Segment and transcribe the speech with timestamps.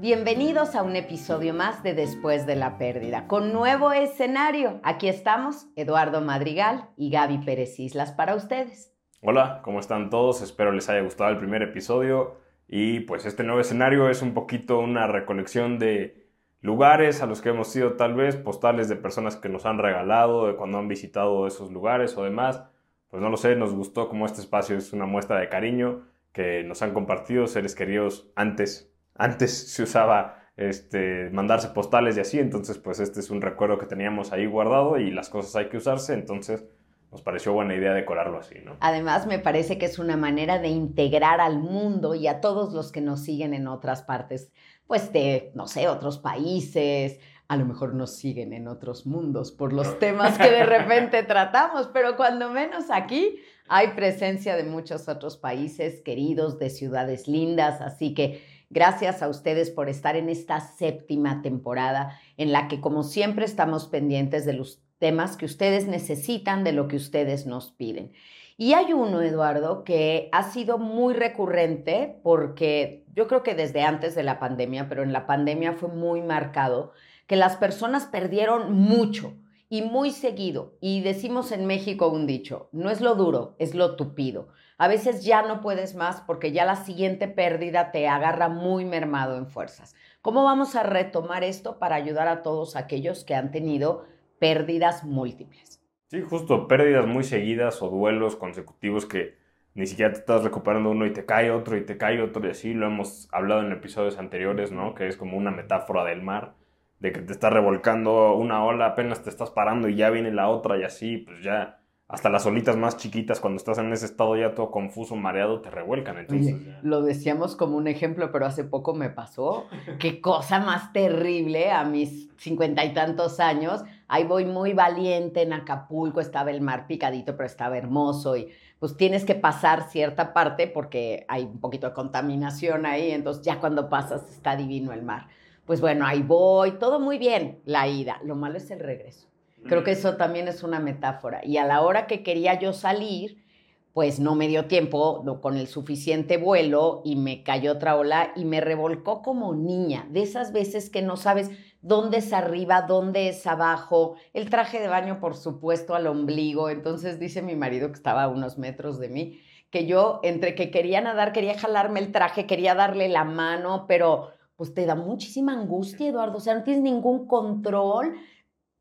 [0.00, 4.80] bienvenidos a un episodio más de Después de la Pérdida, con nuevo escenario.
[4.82, 8.94] Aquí estamos, Eduardo Madrigal y Gaby Pérez Islas para ustedes.
[9.20, 10.40] Hola, ¿cómo están todos?
[10.40, 14.78] Espero les haya gustado el primer episodio y pues este nuevo escenario es un poquito
[14.78, 16.26] una recolección de
[16.62, 20.46] lugares a los que hemos ido tal vez, postales de personas que nos han regalado,
[20.46, 22.64] de cuando han visitado esos lugares o demás.
[23.10, 26.64] Pues no lo sé, nos gustó como este espacio es una muestra de cariño que
[26.64, 28.89] nos han compartido seres queridos antes
[29.20, 33.86] antes se usaba este, mandarse postales y así, entonces pues este es un recuerdo que
[33.86, 36.64] teníamos ahí guardado y las cosas hay que usarse, entonces
[37.10, 38.76] nos pareció buena idea decorarlo así, ¿no?
[38.80, 42.92] Además, me parece que es una manera de integrar al mundo y a todos los
[42.92, 44.52] que nos siguen en otras partes,
[44.86, 49.72] pues de, no sé, otros países, a lo mejor nos siguen en otros mundos por
[49.72, 55.36] los temas que de repente tratamos, pero cuando menos aquí hay presencia de muchos otros
[55.36, 58.40] países queridos, de ciudades lindas, así que
[58.72, 63.88] Gracias a ustedes por estar en esta séptima temporada en la que, como siempre, estamos
[63.88, 68.12] pendientes de los temas que ustedes necesitan, de lo que ustedes nos piden.
[68.56, 74.14] Y hay uno, Eduardo, que ha sido muy recurrente porque yo creo que desde antes
[74.14, 76.92] de la pandemia, pero en la pandemia fue muy marcado,
[77.26, 79.34] que las personas perdieron mucho
[79.68, 80.76] y muy seguido.
[80.80, 84.48] Y decimos en México un dicho, no es lo duro, es lo tupido.
[84.80, 89.36] A veces ya no puedes más porque ya la siguiente pérdida te agarra muy mermado
[89.36, 89.94] en fuerzas.
[90.22, 94.06] ¿Cómo vamos a retomar esto para ayudar a todos aquellos que han tenido
[94.38, 95.82] pérdidas múltiples?
[96.06, 99.36] Sí, justo, pérdidas muy seguidas o duelos consecutivos que
[99.74, 102.50] ni siquiera te estás recuperando uno y te cae otro y te cae otro y
[102.50, 104.94] así lo hemos hablado en episodios anteriores, ¿no?
[104.94, 106.54] Que es como una metáfora del mar,
[107.00, 110.48] de que te está revolcando una ola, apenas te estás parando y ya viene la
[110.48, 111.79] otra y así, pues ya
[112.10, 115.70] hasta las olitas más chiquitas, cuando estás en ese estado ya todo confuso, mareado, te
[115.70, 116.18] revuelcan.
[116.18, 119.66] Entonces, lo decíamos como un ejemplo, pero hace poco me pasó.
[120.00, 123.84] Qué cosa más terrible a mis cincuenta y tantos años.
[124.08, 128.48] Ahí voy muy valiente en Acapulco, estaba el mar picadito, pero estaba hermoso y
[128.80, 133.60] pues tienes que pasar cierta parte porque hay un poquito de contaminación ahí, entonces ya
[133.60, 135.28] cuando pasas está divino el mar.
[135.64, 138.18] Pues bueno, ahí voy, todo muy bien, la ida.
[138.24, 139.29] Lo malo es el regreso.
[139.66, 141.40] Creo que eso también es una metáfora.
[141.44, 143.44] Y a la hora que quería yo salir,
[143.92, 148.44] pues no me dio tiempo con el suficiente vuelo y me cayó otra ola y
[148.44, 151.50] me revolcó como niña, de esas veces que no sabes
[151.82, 157.18] dónde es arriba, dónde es abajo, el traje de baño por supuesto al ombligo, entonces
[157.18, 159.40] dice mi marido que estaba a unos metros de mí,
[159.70, 164.30] que yo entre que quería nadar, quería jalarme el traje, quería darle la mano, pero
[164.56, 168.14] pues te da muchísima angustia, Eduardo, o sea, no tienes ningún control,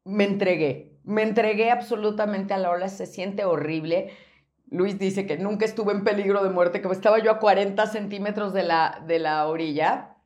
[0.06, 4.12] me entregué, me entregué absolutamente a la ola, se siente horrible.
[4.72, 8.54] Luis dice que nunca estuve en peligro de muerte, que estaba yo a 40 centímetros
[8.54, 10.18] de la, de la orilla.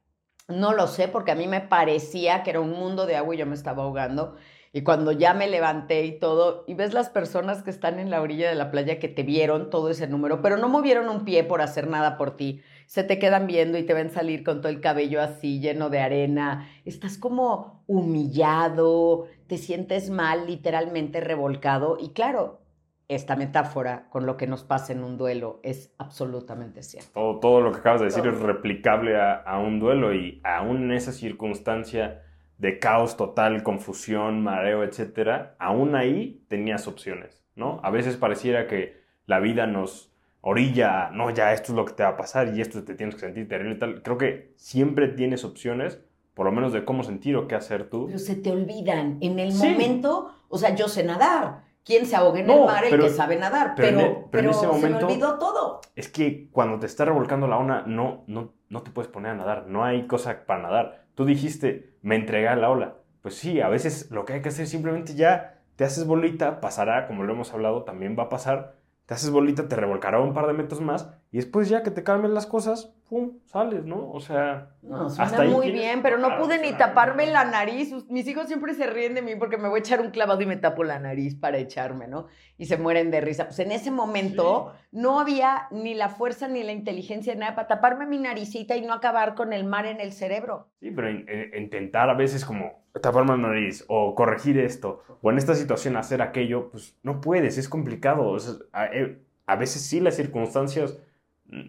[0.49, 3.37] No lo sé, porque a mí me parecía que era un mundo de agua y
[3.37, 4.35] yo me estaba ahogando.
[4.75, 8.21] Y cuando ya me levanté y todo, y ves las personas que están en la
[8.21, 11.43] orilla de la playa que te vieron todo ese número, pero no movieron un pie
[11.43, 14.69] por hacer nada por ti, se te quedan viendo y te ven salir con todo
[14.69, 21.97] el cabello así lleno de arena, estás como humillado, te sientes mal, literalmente revolcado.
[21.99, 22.63] Y claro,
[23.07, 27.39] esta metáfora con lo que nos pasa en un duelo es absolutamente cierto.
[27.39, 30.93] Todo, lo que acabas de decir es replicable a, a, un duelo y aún en
[30.93, 32.23] esa circunstancia
[32.63, 37.81] de caos total, confusión, mareo, etcétera, aún ahí tenías opciones, ¿no?
[37.83, 42.03] A veces pareciera que la vida nos orilla, no, ya esto es lo que te
[42.03, 44.01] va a pasar y esto te tienes que sentir terrible y tal.
[44.01, 45.99] Creo que siempre tienes opciones
[46.33, 48.05] por lo menos de cómo sentir o qué hacer tú.
[48.05, 49.17] Pero se te olvidan.
[49.19, 51.65] En el momento, o sea, yo sé nadar.
[51.83, 52.85] ¿Quién se ahoga en el mar?
[52.85, 53.73] El que sabe nadar.
[53.75, 55.81] Pero, e, pero, en ese momento, se me olvidó todo.
[55.97, 59.35] Es que cuando te está revolcando la ola, no, no, no te puedes poner a
[59.35, 59.67] nadar.
[59.67, 61.03] No hay cosa para nadar.
[61.13, 62.97] Tú dijiste, me entregué a la ola.
[63.23, 67.07] Pues sí, a veces lo que hay que hacer simplemente ya te haces bolita, pasará,
[67.07, 68.75] como lo hemos hablado, también va a pasar.
[69.05, 72.03] Te haces bolita, te revolcará un par de metros más y después ya que te
[72.03, 74.09] cambien las cosas, pum, sales, ¿no?
[74.09, 77.91] O sea, no, suena muy bien, pero no pude ni taparme la nariz.
[78.07, 80.45] Mis hijos siempre se ríen de mí porque me voy a echar un clavado y
[80.45, 82.27] me tapo la nariz para echarme, ¿no?
[82.57, 83.45] Y se mueren de risa.
[83.45, 88.05] Pues en ese momento no había ni la fuerza ni la inteligencia, nada para taparme
[88.05, 90.69] mi naricita y no acabar con el mar en el cerebro.
[90.79, 95.55] Sí, pero intentar a veces como taparme la nariz o corregir esto o en esta
[95.55, 98.35] situación hacer aquello, pues no puedes, es complicado.
[98.73, 100.99] a, eh, a veces sí las circunstancias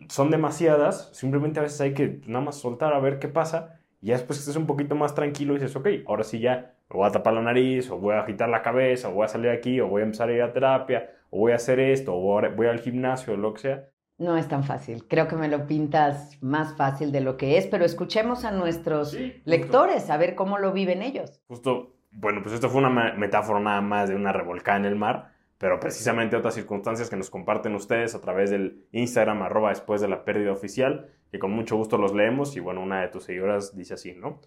[0.09, 4.09] son demasiadas, simplemente a veces hay que nada más soltar a ver qué pasa y
[4.09, 7.09] ya después que un poquito más tranquilo y dices, ok, ahora sí ya me voy
[7.09, 9.81] a tapar la nariz o voy a agitar la cabeza o voy a salir aquí
[9.81, 12.67] o voy a empezar a ir a terapia o voy a hacer esto o voy
[12.67, 13.89] al gimnasio o lo que sea.
[14.19, 15.07] No es tan fácil.
[15.09, 19.17] Creo que me lo pintas más fácil de lo que es, pero escuchemos a nuestros
[19.45, 21.43] lectores, a ver cómo lo viven ellos.
[21.49, 25.35] Justo, bueno, pues esto fue una metáfora nada más de una revolcada en el mar
[25.65, 30.09] pero precisamente otras circunstancias que nos comparten ustedes a través del Instagram arroba después de
[30.09, 33.75] la pérdida oficial, que con mucho gusto los leemos y bueno, una de tus seguidoras
[33.75, 34.41] dice así, ¿no?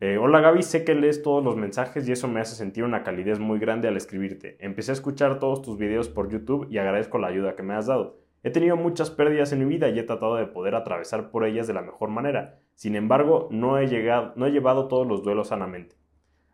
[0.00, 3.02] Eh, Hola Gaby, sé que lees todos los mensajes y eso me hace sentir una
[3.02, 4.56] calidez muy grande al escribirte.
[4.60, 7.86] Empecé a escuchar todos tus videos por YouTube y agradezco la ayuda que me has
[7.86, 8.18] dado.
[8.46, 11.66] He tenido muchas pérdidas en mi vida y he tratado de poder atravesar por ellas
[11.66, 12.60] de la mejor manera.
[12.76, 15.96] Sin embargo, no he, llegado, no he llevado todos los duelos sanamente.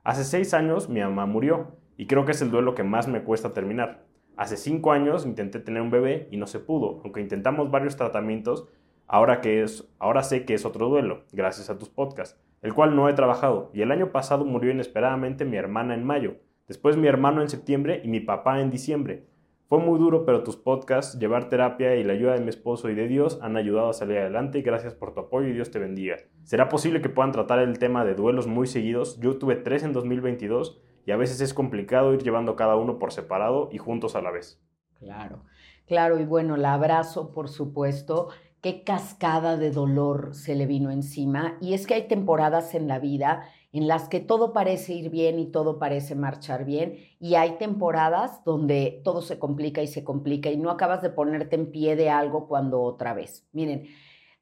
[0.03, 3.25] Hace seis años mi mamá murió y creo que es el duelo que más me
[3.25, 4.07] cuesta terminar.
[4.39, 8.71] Hace cinco años intenté tener un bebé y no se pudo, aunque intentamos varios tratamientos,
[9.07, 12.97] ahora, que es, ahora sé que es otro duelo, gracias a tus podcasts, el cual
[12.97, 16.37] no he trabajado, y el año pasado murió inesperadamente mi hermana en mayo,
[16.69, 19.27] después mi hermano en septiembre y mi papá en diciembre.
[19.73, 22.95] Fue muy duro, pero tus podcasts, llevar terapia y la ayuda de mi esposo y
[22.95, 26.19] de Dios han ayudado a salir adelante gracias por tu apoyo y Dios te bendiga.
[26.43, 29.19] ¿Será posible que puedan tratar el tema de duelos muy seguidos?
[29.19, 33.15] Yo tuve tres en 2022 y a veces es complicado ir llevando cada uno por
[33.15, 34.63] separado y juntos a la vez.
[34.99, 35.43] Claro,
[35.87, 38.29] claro, y bueno, el abrazo, por supuesto,
[38.61, 41.57] qué cascada de dolor se le vino encima.
[41.63, 45.39] Y es que hay temporadas en la vida en las que todo parece ir bien
[45.39, 50.51] y todo parece marchar bien, y hay temporadas donde todo se complica y se complica
[50.51, 53.49] y no acabas de ponerte en pie de algo cuando otra vez.
[53.53, 53.89] Miren,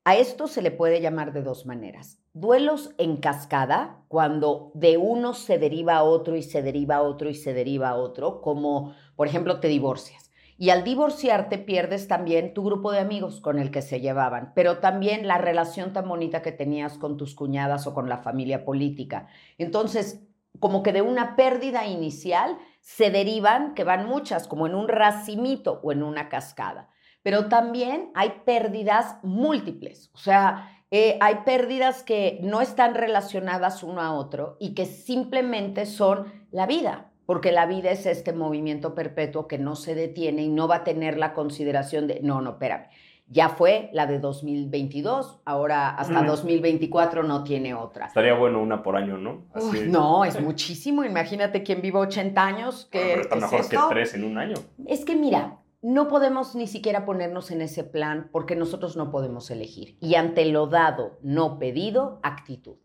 [0.05, 2.19] a esto se le puede llamar de dos maneras.
[2.32, 7.29] Duelos en cascada, cuando de uno se deriva a otro y se deriva a otro
[7.29, 10.30] y se deriva a otro, como por ejemplo te divorcias.
[10.61, 14.79] Y al divorciarte pierdes también tu grupo de amigos con el que se llevaban, pero
[14.79, 19.27] también la relación tan bonita que tenías con tus cuñadas o con la familia política.
[19.59, 20.23] Entonces,
[20.59, 25.81] como que de una pérdida inicial se derivan, que van muchas, como en un racimito
[25.83, 26.91] o en una cascada
[27.23, 34.01] pero también hay pérdidas múltiples, o sea, eh, hay pérdidas que no están relacionadas uno
[34.01, 39.47] a otro y que simplemente son la vida, porque la vida es este movimiento perpetuo
[39.47, 42.88] que no se detiene y no va a tener la consideración de, no, no, espérame,
[43.29, 48.06] ya fue la de 2022, ahora hasta 2024 no tiene otra.
[48.06, 49.44] Estaría bueno una por año, ¿no?
[49.87, 51.05] no, es muchísimo.
[51.05, 52.88] Imagínate quien vive 80 años.
[52.91, 54.56] Que, está mejor que tres en un año.
[54.88, 59.53] Es que mira, no podemos ni siquiera ponernos en ese plan porque nosotros no podemos
[59.53, 59.97] elegir.
[60.00, 62.79] Y ante lo dado, no pedido, actitud.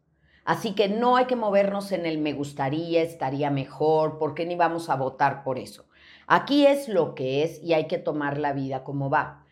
[0.45, 4.89] Así que no hay que movernos en el me gustaría, estaría mejor, porque ni vamos
[4.89, 5.85] a votar por eso.
[6.27, 9.43] Aquí es lo que es y hay que tomar la vida como va.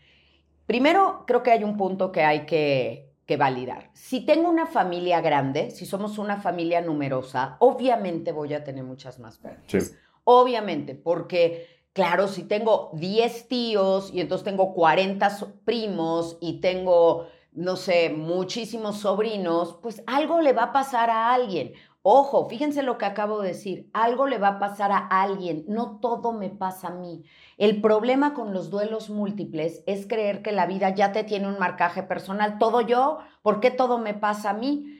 [0.67, 3.89] Primero, creo que hay un punto que hay que, validar.
[3.93, 9.17] Si tengo una familia grande, si somos una familia numerosa, obviamente voy a tener muchas
[9.17, 9.95] más pérdidas.
[10.23, 15.29] Obviamente, porque Claro, si tengo 10 tíos y entonces tengo 40
[15.63, 21.73] primos y tengo, no sé, muchísimos sobrinos, pues algo le va a pasar a alguien.
[22.01, 25.99] Ojo, fíjense lo que acabo de decir, algo le va a pasar a alguien, no
[25.99, 27.23] todo me pasa a mí.
[27.57, 31.59] El problema con los duelos múltiples es creer que la vida ya te tiene un
[31.59, 34.99] marcaje personal, todo yo, ¿por qué todo me pasa a mí?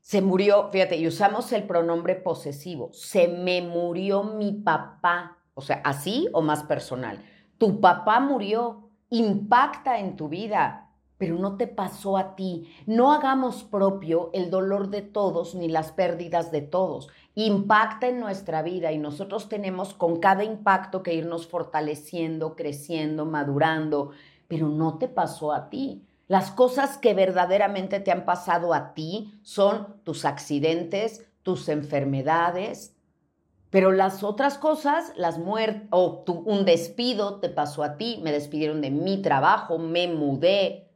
[0.00, 5.80] Se murió, fíjate, y usamos el pronombre posesivo, se me murió mi papá o sea,
[5.84, 7.22] así o más personal.
[7.58, 10.90] Tu papá murió, impacta en tu vida,
[11.22, 12.68] pero no te pasó a ti.
[12.84, 17.10] No hagamos propio el dolor de todos ni las pérdidas de todos.
[17.36, 24.10] Impacta en nuestra vida y nosotros tenemos con cada impacto que irnos fortaleciendo, creciendo, madurando,
[24.48, 26.02] pero no te pasó a ti.
[26.26, 32.96] Las cosas que verdaderamente te han pasado a ti son tus accidentes, tus enfermedades,
[33.70, 38.80] pero las otras cosas, las muertes, o un despido te pasó a ti, me despidieron
[38.80, 40.88] de mi trabajo, me mudé.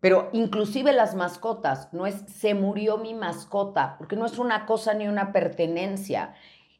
[0.00, 4.94] Pero inclusive las mascotas, no es se murió mi mascota, porque no es una cosa
[4.94, 6.34] ni una pertenencia.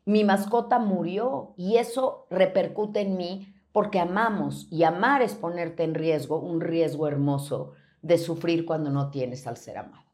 [0.06, 5.94] Mi mascota murió y eso repercute en mí porque amamos y amar es ponerte en
[5.94, 7.72] riesgo, un riesgo hermoso
[8.02, 10.04] de sufrir cuando no tienes al ser amado.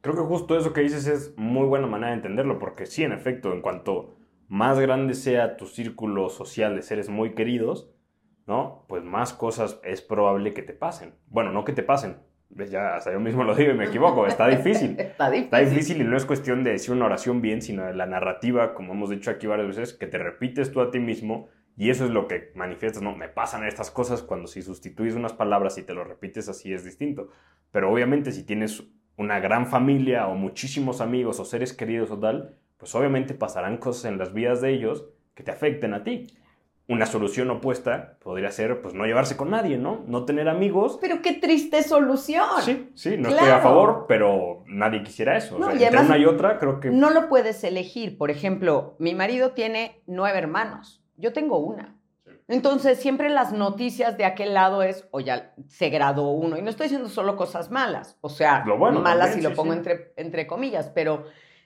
[0.00, 3.12] Creo que justo eso que dices es muy buena manera de entenderlo, porque sí, en
[3.12, 4.16] efecto, en cuanto
[4.48, 7.88] más grande sea tu círculo social de seres muy queridos,
[8.46, 8.84] ¿no?
[8.88, 11.14] Pues más cosas es probable que te pasen.
[11.28, 12.16] Bueno, no que te pasen.
[12.50, 14.26] Ya hasta yo mismo lo digo y me equivoco.
[14.26, 14.96] Está difícil.
[14.98, 15.44] Está difícil.
[15.44, 18.74] Está difícil y no es cuestión de decir una oración bien, sino de la narrativa,
[18.74, 22.04] como hemos dicho aquí varias veces, que te repites tú a ti mismo y eso
[22.04, 23.16] es lo que manifiestas, ¿no?
[23.16, 26.84] Me pasan estas cosas cuando si sustituyes unas palabras y te lo repites así es
[26.84, 27.30] distinto.
[27.72, 28.84] Pero obviamente si tienes
[29.16, 34.04] una gran familia o muchísimos amigos o seres queridos o tal, pues obviamente pasarán cosas
[34.04, 36.26] en las vidas de ellos que te afecten a ti.
[36.86, 40.04] Una solución opuesta podría ser, pues, no llevarse con nadie, ¿no?
[40.06, 40.98] No tener amigos.
[41.00, 42.44] Pero qué triste solución.
[42.60, 45.58] Sí, sí, no estoy a favor, pero nadie quisiera eso.
[45.58, 46.90] No, o y sea, entre una y otra, creo que...
[46.90, 48.18] No lo puedes elegir.
[48.18, 51.02] Por ejemplo, mi marido tiene nueve hermanos.
[51.16, 51.96] Yo tengo una.
[52.48, 56.58] Entonces, siempre las noticias de aquel lado es, o ya se graduó uno.
[56.58, 58.18] Y no estoy diciendo solo cosas malas.
[58.20, 59.78] O sea, Lo bueno malas también, y lo sí, pongo sí.
[59.78, 61.24] Entre, entre comillas, pero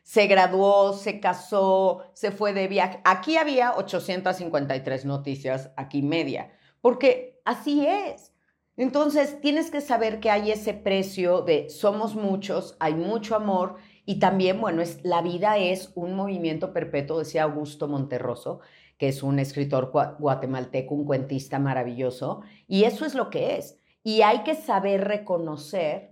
[0.08, 2.98] se graduó, se casó, se fue de viaje.
[3.04, 6.50] Aquí había 853 noticias, aquí media,
[6.80, 8.32] porque así es.
[8.78, 13.74] Entonces, tienes que saber que hay ese precio de somos muchos, hay mucho amor
[14.06, 18.60] y también, bueno, es, la vida es un movimiento perpetuo, decía Augusto Monterroso,
[18.96, 23.76] que es un escritor gua- guatemalteco, un cuentista maravilloso, y eso es lo que es.
[24.02, 26.07] Y hay que saber reconocer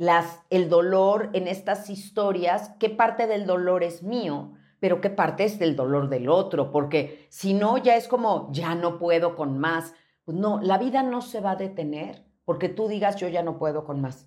[0.00, 5.44] las, el dolor en estas historias, qué parte del dolor es mío, pero qué parte
[5.44, 9.58] es del dolor del otro, porque si no, ya es como, ya no puedo con
[9.58, 9.92] más.
[10.24, 13.58] Pues no, la vida no se va a detener porque tú digas, yo ya no
[13.58, 14.26] puedo con más.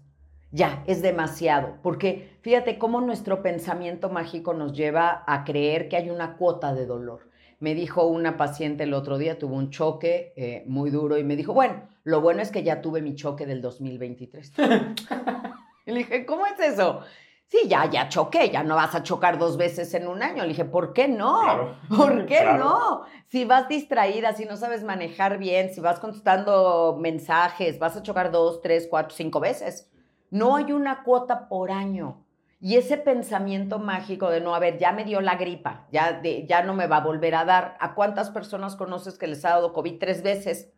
[0.51, 6.11] Ya, es demasiado, porque fíjate cómo nuestro pensamiento mágico nos lleva a creer que hay
[6.11, 7.31] una cuota de dolor.
[7.59, 11.35] Me dijo una paciente el otro día, tuvo un choque eh, muy duro y me
[11.35, 14.53] dijo, bueno, lo bueno es que ya tuve mi choque del 2023.
[15.85, 17.01] y le dije, ¿cómo es eso?
[17.47, 20.41] Sí, ya, ya choqué, ya no vas a chocar dos veces en un año.
[20.43, 21.39] Le dije, ¿por qué no?
[21.41, 21.75] Claro.
[21.95, 22.57] ¿Por qué Claro.
[22.63, 23.01] no?
[23.27, 28.31] Si vas distraída, si no sabes manejar bien, si vas contestando mensajes, vas a chocar
[28.31, 29.91] dos, tres, cuatro, cinco veces.
[30.31, 32.25] No hay una cuota por año.
[32.59, 36.47] Y ese pensamiento mágico de no, a ver, ya me dio la gripa, ya, de-
[36.47, 37.75] ya no me va a volver a dar.
[37.81, 40.71] ¿A cuántas personas conoces que les ha dado COVID tres veces?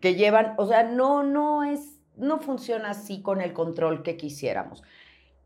[0.00, 4.82] Que llevan, o sea, no, no es, no funciona así con el control que quisiéramos.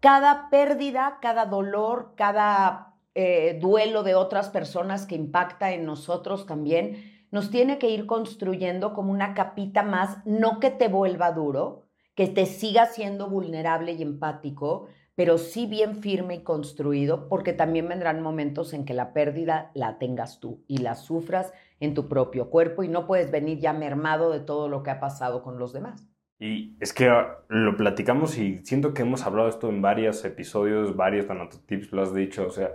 [0.01, 7.19] Cada pérdida, cada dolor, cada eh, duelo de otras personas que impacta en nosotros también,
[7.31, 12.27] nos tiene que ir construyendo como una capita más, no que te vuelva duro, que
[12.27, 18.23] te siga siendo vulnerable y empático, pero sí bien firme y construido, porque también vendrán
[18.23, 22.85] momentos en que la pérdida la tengas tú y la sufras en tu propio cuerpo
[22.85, 26.07] y no puedes venir ya mermado de todo lo que ha pasado con los demás.
[26.41, 30.95] Y es que ah, lo platicamos y siento que hemos hablado esto en varios episodios,
[30.97, 31.27] varios
[31.67, 32.71] tips lo has dicho, o sea,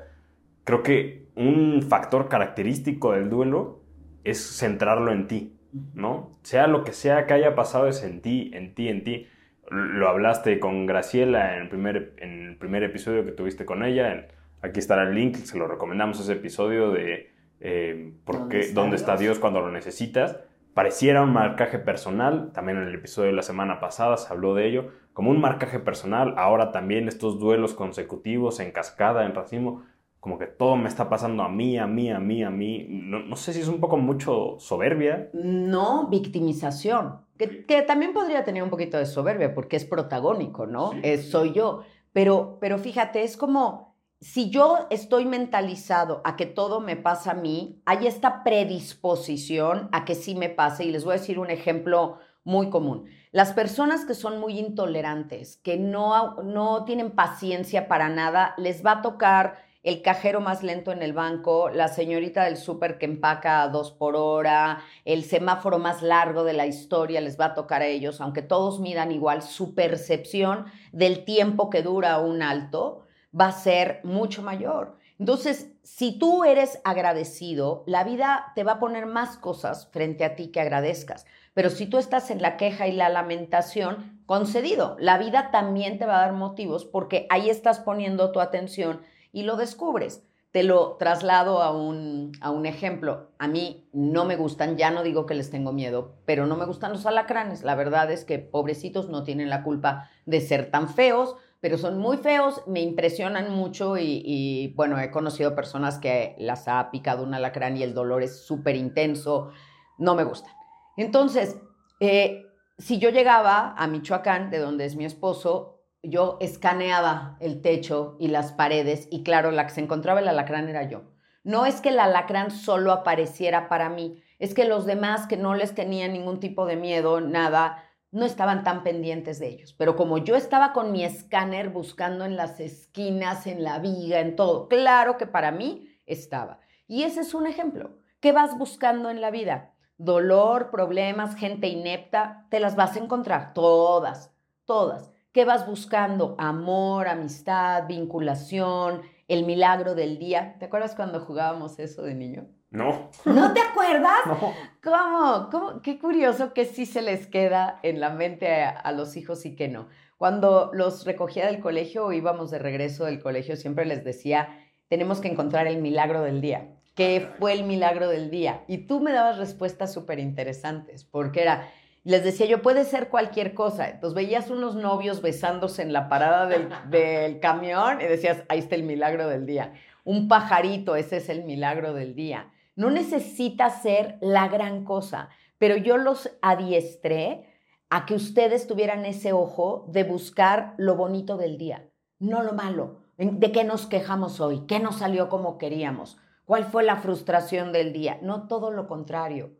[0.65, 3.81] creo que un factor característico del duelo
[4.25, 5.53] es centrarlo en ti,
[5.93, 6.37] ¿no?
[6.43, 9.27] Sea lo que sea que haya pasado es en ti, en ti, en ti.
[9.69, 14.11] Lo hablaste con Graciela en el primer, en el primer episodio que tuviste con ella,
[14.13, 14.25] en-
[14.61, 18.81] aquí estará el link, se lo recomendamos ese episodio de eh, ¿por ¿Dónde qué- está
[18.81, 19.19] ¿Dónde está Dios?
[19.21, 20.37] Dios cuando lo necesitas?
[20.73, 24.67] Pareciera un marcaje personal, también en el episodio de la semana pasada se habló de
[24.67, 29.83] ello, como un marcaje personal, ahora también estos duelos consecutivos en cascada, en racimo,
[30.19, 33.19] como que todo me está pasando a mí, a mí, a mí, a mí, no,
[33.19, 38.63] no sé si es un poco mucho soberbia, No victimización, que, que también podría tener
[38.63, 40.93] un poquito de soberbia porque es protagónico, ¿no?
[40.93, 41.81] Sí, soy yo.
[42.13, 43.82] Pero, pero fíjate, es como
[44.23, 50.05] si yo estoy mentalizado a que todo me pasa a mí, hay esta predisposición a
[50.05, 50.85] que sí me pase.
[50.85, 53.05] Y les voy a decir un ejemplo muy común.
[53.31, 58.91] Las personas que son muy intolerantes, que no, no tienen paciencia para nada, les va
[58.91, 63.61] a tocar el cajero más lento en el banco, la señorita del súper que empaca
[63.61, 67.81] a dos por hora, el semáforo más largo de la historia les va a tocar
[67.81, 73.02] a ellos, aunque todos midan igual, su percepción del tiempo que dura un alto
[73.39, 74.97] va a ser mucho mayor.
[75.19, 80.35] Entonces, si tú eres agradecido, la vida te va a poner más cosas frente a
[80.35, 81.25] ti que agradezcas.
[81.53, 86.05] Pero si tú estás en la queja y la lamentación, concedido, la vida también te
[86.05, 90.23] va a dar motivos porque ahí estás poniendo tu atención y lo descubres.
[90.51, 93.31] Te lo traslado a un, a un ejemplo.
[93.39, 96.65] A mí no me gustan, ya no digo que les tengo miedo, pero no me
[96.65, 97.63] gustan los alacranes.
[97.63, 101.97] La verdad es que pobrecitos no tienen la culpa de ser tan feos, pero son
[101.97, 107.33] muy feos, me impresionan mucho y, bueno, he conocido personas que las ha picado un
[107.33, 109.49] alacrán y el dolor es súper intenso,
[109.97, 110.51] no me gustan.
[110.97, 111.57] Entonces,
[112.01, 118.17] eh, si yo llegaba a Michoacán, de donde es mi esposo, yo escaneaba el techo
[118.19, 121.03] y las paredes y claro, la que se encontraba el alacrán era yo.
[121.45, 125.55] No es que el alacrán solo apareciera para mí, es que los demás que no
[125.55, 127.82] les tenía ningún tipo de miedo, nada,
[128.13, 129.73] no estaban tan pendientes de ellos.
[129.73, 134.35] Pero como yo estaba con mi escáner buscando en las esquinas, en la viga, en
[134.35, 136.59] todo, claro que para mí estaba.
[136.87, 137.97] Y ese es un ejemplo.
[138.19, 139.73] ¿Qué vas buscando en la vida?
[139.97, 144.31] Dolor, problemas, gente inepta, te las vas a encontrar, todas,
[144.65, 145.11] todas.
[145.31, 146.35] ¿Qué vas buscando?
[146.37, 150.55] Amor, amistad, vinculación, el milagro del día.
[150.59, 152.47] ¿Te acuerdas cuando jugábamos eso de niño?
[152.73, 153.11] No.
[153.25, 154.19] ¿No te acuerdas?
[154.25, 154.53] No.
[154.81, 155.49] ¿Cómo?
[155.49, 155.81] ¿Cómo?
[155.81, 159.69] Qué curioso que sí se les queda en la mente a, los hijos y que
[159.69, 159.87] no.
[160.17, 164.49] Cuando los recogía del colegio o íbamos de regreso del colegio, siempre les decía,
[164.89, 166.71] tenemos que encontrar el milagro del día.
[166.95, 168.63] ¿Qué fue el milagro del día?
[168.67, 171.69] Y tú me dabas respuestas súper interesantes, porque era,
[172.03, 173.89] les decía yo, puede ser cualquier cosa.
[173.89, 178.75] Entonces veías unos novios besándose en la parada del, del camión y decías, ahí está
[178.75, 179.73] el milagro del día.
[180.03, 185.77] Un pajarito, ese es el milagro del día no necesita ser la gran cosa, pero
[185.77, 187.49] yo los adiestré
[187.89, 191.89] a que ustedes tuvieran ese ojo de buscar lo bonito del día,
[192.19, 193.03] no lo malo.
[193.17, 194.65] ¿De qué nos quejamos hoy?
[194.65, 196.17] ¿Qué nos salió como queríamos?
[196.45, 198.17] ¿Cuál fue la frustración del día?
[198.21, 199.51] No todo lo contrario.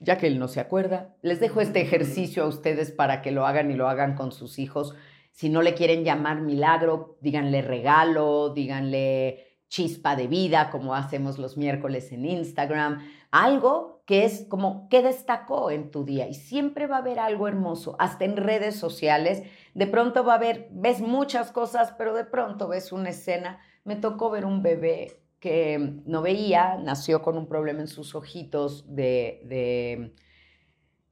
[0.00, 3.46] Ya que él no se acuerda, les dejo este ejercicio a ustedes para que lo
[3.46, 4.94] hagan y lo hagan con sus hijos.
[5.30, 11.56] Si no le quieren llamar milagro, díganle regalo, díganle chispa de vida, como hacemos los
[11.56, 16.96] miércoles en Instagram, algo que es como qué destacó en tu día y siempre va
[16.96, 19.42] a haber algo hermoso, hasta en redes sociales,
[19.74, 23.96] de pronto va a haber, ves muchas cosas, pero de pronto ves una escena, me
[23.96, 29.42] tocó ver un bebé que no veía, nació con un problema en sus ojitos de,
[29.44, 30.14] de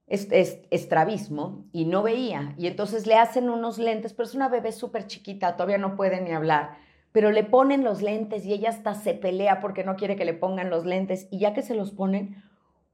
[0.07, 2.55] estrabismo y no veía.
[2.57, 6.21] Y entonces le hacen unos lentes, pero es una bebé súper chiquita, todavía no puede
[6.21, 6.77] ni hablar
[7.15, 10.35] pero le ponen los lentes y ella hasta se pelea porque no quiere que le
[10.35, 12.43] pongan los lentes y ya que se los ponen,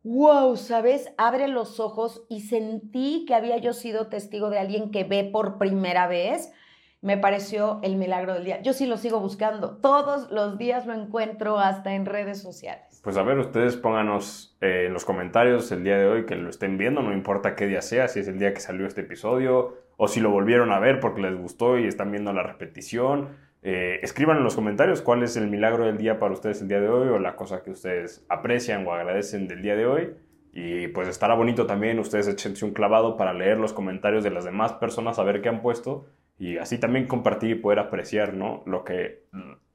[0.05, 1.11] wow, ¿sabes?
[1.17, 5.57] Abre los ojos y sentí que había yo sido testigo de alguien que ve por
[5.57, 6.53] primera vez.
[7.01, 8.61] Me pareció el milagro del día.
[8.61, 9.79] Yo sí lo sigo buscando.
[9.79, 13.01] Todos los días lo encuentro hasta en redes sociales.
[13.03, 16.51] Pues a ver, ustedes pónganos eh, en los comentarios el día de hoy que lo
[16.51, 19.79] estén viendo, no importa qué día sea, si es el día que salió este episodio
[19.97, 24.01] o si lo volvieron a ver porque les gustó y están viendo la repetición eh,
[24.03, 26.89] escriban en los comentarios cuál es el milagro del día para ustedes el día de
[26.89, 30.15] hoy o la cosa que ustedes aprecian o agradecen del día de hoy.
[30.53, 34.45] Y pues estará bonito también ustedes echense un clavado para leer los comentarios de las
[34.45, 36.07] demás personas, a ver qué han puesto
[36.39, 38.63] y así también compartir y poder apreciar, ¿no?
[38.67, 39.27] Lo que,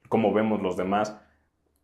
[0.08, 1.18] cómo vemos los demás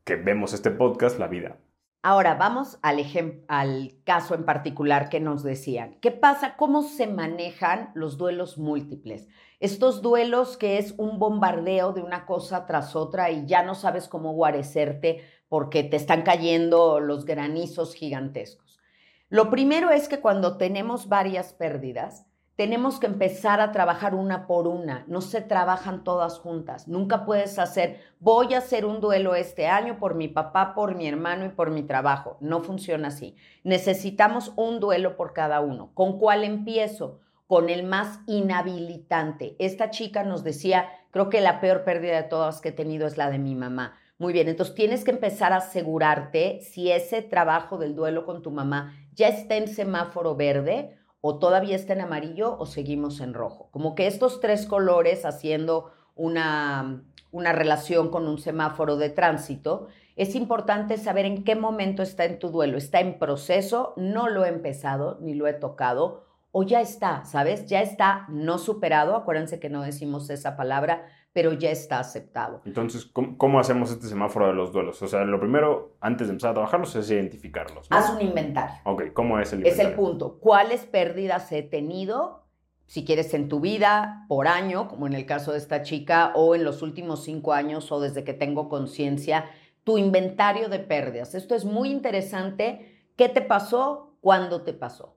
[0.05, 1.57] que vemos este podcast, la vida.
[2.05, 5.99] Ahora vamos al, caso en particular que nos decían.
[6.01, 6.57] ¿Qué pasa?
[6.57, 9.29] ¿Cómo se manejan los duelos múltiples?
[9.61, 14.09] Estos duelos que es un bombardeo de una cosa tras otra y ya no sabes
[14.09, 18.81] cómo guarecerte porque te están cayendo los granizos gigantescos.
[19.29, 24.67] Lo primero es que cuando tenemos varias pérdidas, tenemos que empezar a trabajar una por
[24.67, 26.87] una, no se trabajan todas juntas.
[26.87, 31.09] Nunca puedes hacer, voy a hacer un duelo este año por mi papá, por mi
[31.09, 32.37] hermano y por mi trabajo.
[32.41, 33.37] No funciona así.
[33.65, 35.93] Necesitamos un duelo por cada uno.
[35.95, 37.21] ¿Con cuál empiezo?
[37.47, 39.57] Con el más inhabilitante.
[39.59, 43.17] Esta chica nos decía, creo que la peor pérdida de todas que he tenido es
[43.17, 43.99] la de mi mamá.
[44.19, 48.51] Muy bien, entonces tienes que empezar a asegurarte si ese trabajo del duelo con tu
[48.51, 53.69] mamá ya está en semáforo verde o todavía está en amarillo o seguimos en rojo.
[53.71, 60.35] Como que estos tres colores haciendo una, una relación con un semáforo de tránsito, es
[60.35, 62.77] importante saber en qué momento está en tu duelo.
[62.77, 63.95] ¿Está en proceso?
[63.97, 66.27] No lo he empezado ni lo he tocado.
[66.51, 67.67] O ya está, ¿sabes?
[67.67, 69.17] Ya está no superado.
[69.17, 72.61] Acuérdense que no decimos esa palabra pero ya está aceptado.
[72.65, 75.01] Entonces, ¿cómo, hacemos este semáforo de los duelos?
[75.03, 77.87] O sea, lo primero, antes de empezar a trabajarlos, es identificarlos.
[77.91, 78.77] Haz un inventario.
[78.85, 79.83] Ok, ¿cómo es el inventario?
[79.83, 80.39] Es el punto.
[80.39, 82.43] ¿Cuáles pérdidas he tenido?
[82.87, 86.55] Si quieres en tu vida, por año, como en el caso de esta chica, o
[86.55, 89.47] en los últimos cinco años, o desde que tengo conciencia,
[89.85, 91.35] tu inventario de pérdidas.
[91.35, 93.07] Esto es muy interesante.
[93.17, 94.17] ¿Qué te pasó?
[94.21, 95.17] ¿Cuándo te pasó?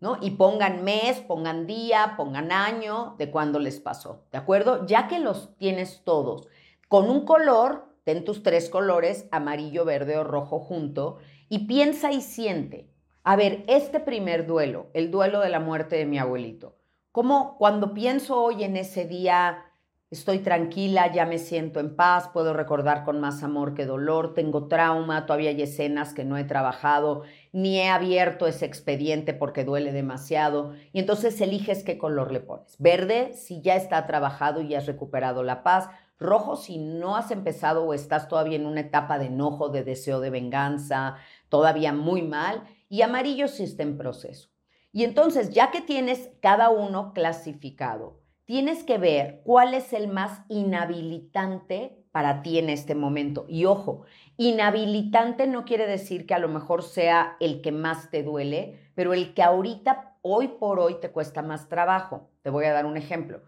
[0.00, 0.18] ¿No?
[0.20, 4.86] Y pongan mes, pongan día, pongan año de cuándo les pasó, ¿de acuerdo?
[4.86, 6.48] Ya que los tienes todos
[6.88, 12.20] con un color, ten tus tres colores, amarillo, verde o rojo junto, y piensa y
[12.20, 12.88] siente.
[13.24, 16.76] A ver, este primer duelo, el duelo de la muerte de mi abuelito,
[17.10, 19.65] como cuando pienso hoy en ese día,
[20.08, 24.68] Estoy tranquila, ya me siento en paz, puedo recordar con más amor que dolor, tengo
[24.68, 29.90] trauma, todavía hay escenas que no he trabajado, ni he abierto ese expediente porque duele
[29.90, 30.74] demasiado.
[30.92, 32.76] Y entonces eliges qué color le pones.
[32.78, 35.88] Verde si ya está trabajado y has recuperado la paz.
[36.20, 40.20] Rojo si no has empezado o estás todavía en una etapa de enojo, de deseo
[40.20, 41.16] de venganza,
[41.48, 42.62] todavía muy mal.
[42.88, 44.50] Y amarillo si está en proceso.
[44.92, 50.42] Y entonces, ya que tienes cada uno clasificado, tienes que ver cuál es el más
[50.48, 53.44] inhabilitante para ti en este momento.
[53.48, 54.04] Y ojo,
[54.38, 59.12] inhabilitante no quiere decir que a lo mejor sea el que más te duele, pero
[59.12, 62.30] el que ahorita, hoy por hoy, te cuesta más trabajo.
[62.40, 63.42] Te voy a dar un ejemplo.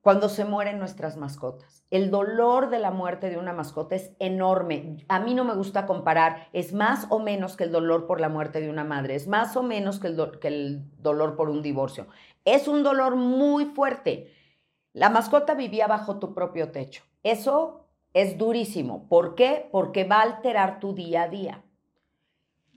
[0.00, 5.04] Cuando se mueren nuestras mascotas, el dolor de la muerte de una mascota es enorme.
[5.08, 8.28] A mí no me gusta comparar, es más o menos que el dolor por la
[8.28, 11.62] muerte de una madre, es más o menos que el, que el dolor por un
[11.62, 12.06] divorcio.
[12.44, 14.32] Es un dolor muy fuerte.
[14.98, 17.04] La mascota vivía bajo tu propio techo.
[17.22, 17.84] Eso
[18.14, 19.06] es durísimo.
[19.08, 19.68] ¿Por qué?
[19.70, 21.62] Porque va a alterar tu día a día.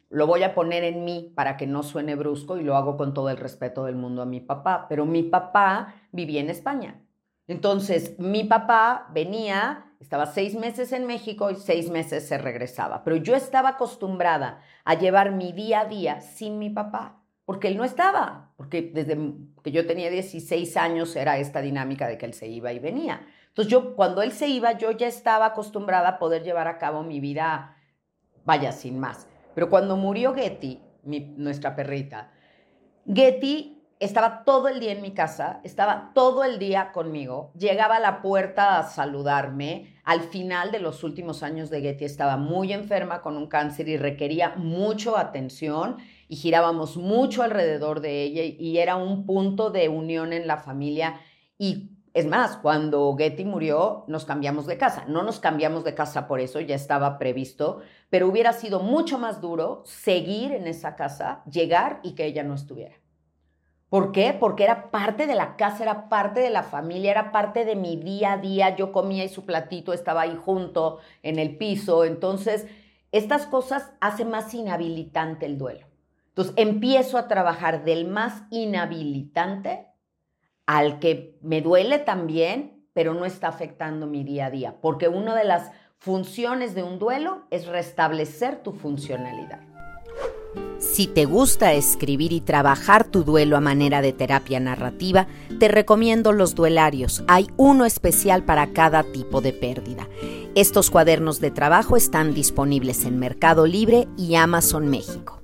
[0.10, 3.16] Lo voy a poner en mí para que no suene brusco y lo hago con
[3.16, 4.86] todo el respeto del mundo a mi papá.
[4.88, 7.02] Pero mi papá vivía en España.
[7.48, 13.04] Entonces, mi papá venía, estaba seis meses en México y seis meses se regresaba.
[13.04, 17.78] Pero yo estaba acostumbrada a llevar mi día a día sin mi papá porque él
[17.78, 19.18] no estaba, porque desde
[19.64, 23.26] que yo tenía 16 años era esta dinámica de que él se iba y venía.
[23.50, 27.04] Entonces yo, cuando él se iba, yo ya estaba acostumbrada a poder llevar a cabo
[27.04, 27.76] mi vida,
[28.46, 29.28] vaya, sin más.
[29.54, 32.32] Pero cuando murió Getty, nuestra perrita,
[33.06, 38.00] Getty estaba todo el día en mi casa, estaba todo el día conmigo, llegaba a
[38.00, 39.96] la puerta a saludarme.
[40.04, 43.98] Al final de los últimos años de Getty estaba muy enferma con un cáncer y
[43.98, 45.98] requería mucho atención
[46.32, 51.20] y girábamos mucho alrededor de ella y era un punto de unión en la familia.
[51.58, 55.04] Y es más, cuando Getty murió, nos cambiamos de casa.
[55.10, 59.42] No nos cambiamos de casa por eso, ya estaba previsto, pero hubiera sido mucho más
[59.42, 62.96] duro seguir en esa casa, llegar y que ella no estuviera.
[63.90, 64.32] ¿Por qué?
[64.32, 67.98] Porque era parte de la casa, era parte de la familia, era parte de mi
[67.98, 68.74] día a día.
[68.78, 72.06] Yo comía y su platito estaba ahí junto en el piso.
[72.06, 72.68] Entonces,
[73.12, 75.91] estas cosas hacen más inhabilitante el duelo.
[76.32, 79.88] Entonces, empiezo a trabajar del más inhabilitante
[80.66, 85.36] al que me duele también, pero no está afectando mi día a día, porque una
[85.36, 89.60] de las funciones de un duelo es restablecer tu funcionalidad.
[90.80, 95.28] Si te gusta escribir y trabajar tu duelo a manera de terapia narrativa,
[95.60, 97.24] te recomiendo los duelarios.
[97.28, 100.08] Hay uno especial para cada tipo de pérdida.
[100.56, 105.42] Estos cuadernos de trabajo están disponibles en Mercado Libre y Amazon México.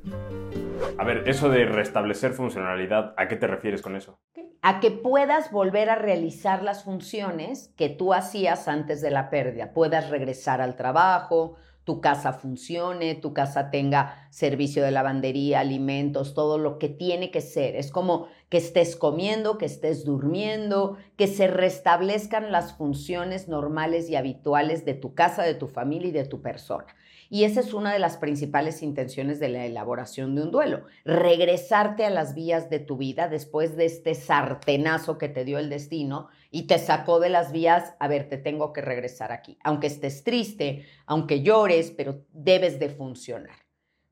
[0.97, 4.19] A ver, eso de restablecer funcionalidad, ¿a qué te refieres con eso?
[4.61, 9.73] A que puedas volver a realizar las funciones que tú hacías antes de la pérdida.
[9.73, 11.55] Puedas regresar al trabajo,
[11.87, 17.39] tu casa funcione, tu casa tenga servicio de lavandería, alimentos, todo lo que tiene que
[17.39, 17.77] ser.
[17.77, 24.17] Es como que estés comiendo, que estés durmiendo, que se restablezcan las funciones normales y
[24.17, 26.87] habituales de tu casa, de tu familia y de tu persona.
[27.29, 32.05] Y esa es una de las principales intenciones de la elaboración de un duelo, regresarte
[32.05, 36.29] a las vías de tu vida después de este sartenazo que te dio el destino
[36.51, 40.23] y te sacó de las vías, a ver, te tengo que regresar aquí, aunque estés
[40.23, 43.55] triste, aunque llores, pero debes de funcionar.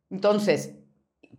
[0.09, 0.75] Entonces,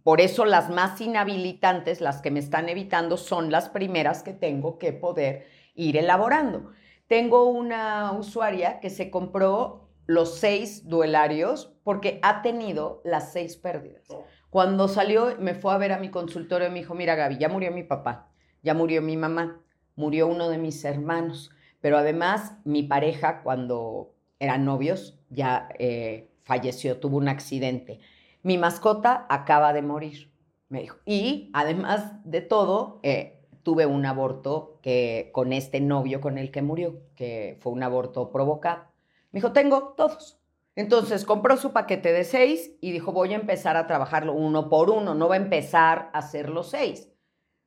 [0.02, 4.78] por eso las más inhabilitantes, las que me están evitando, son las primeras que tengo
[4.78, 6.70] que poder ir elaborando.
[7.08, 14.04] Tengo una usuaria que se compró los seis duelarios porque ha tenido las seis pérdidas.
[14.08, 14.24] Oh.
[14.50, 17.48] Cuando salió, me fue a ver a mi consultorio y me dijo, mira Gaby, ya
[17.48, 18.30] murió mi papá,
[18.62, 19.60] ya murió mi mamá,
[19.96, 26.98] murió uno de mis hermanos, pero además mi pareja cuando eran novios ya eh, falleció,
[26.98, 28.00] tuvo un accidente.
[28.42, 30.30] Mi mascota acaba de morir,
[30.68, 30.98] me dijo.
[31.04, 36.62] Y además de todo, eh, tuve un aborto que, con este novio con el que
[36.62, 38.84] murió, que fue un aborto provocado.
[39.32, 40.40] Me dijo, tengo todos.
[40.76, 44.90] Entonces compró su paquete de seis y dijo, voy a empezar a trabajarlo uno por
[44.90, 47.08] uno, no va a empezar a hacer los seis,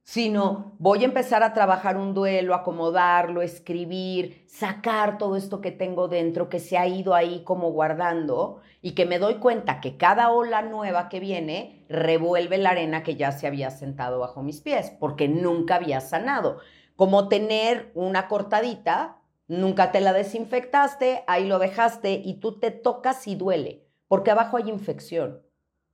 [0.04, 6.08] sino voy a empezar a trabajar un duelo, acomodarlo, escribir, sacar todo esto que tengo
[6.08, 10.32] dentro, que se ha ido ahí como guardando y que me doy cuenta que cada
[10.32, 14.92] ola nueva que viene revuelve la arena que ya se había sentado bajo mis pies,
[15.00, 16.60] porque nunca había sanado.
[16.96, 19.19] Como tener una cortadita
[19.50, 24.58] Nunca te la desinfectaste, ahí lo dejaste y tú te tocas y duele, porque abajo
[24.58, 25.42] hay infección.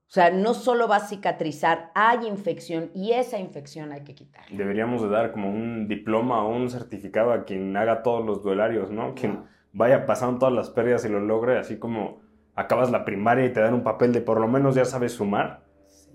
[0.07, 4.43] O sea, no solo va a cicatrizar, hay infección y esa infección hay que quitar.
[4.51, 8.91] Deberíamos de dar como un diploma o un certificado a quien haga todos los duelarios,
[8.91, 9.15] ¿no?
[9.15, 12.19] Quien vaya pasando todas las pérdidas y lo logre, así como
[12.55, 15.63] acabas la primaria y te dan un papel de por lo menos ya sabes sumar.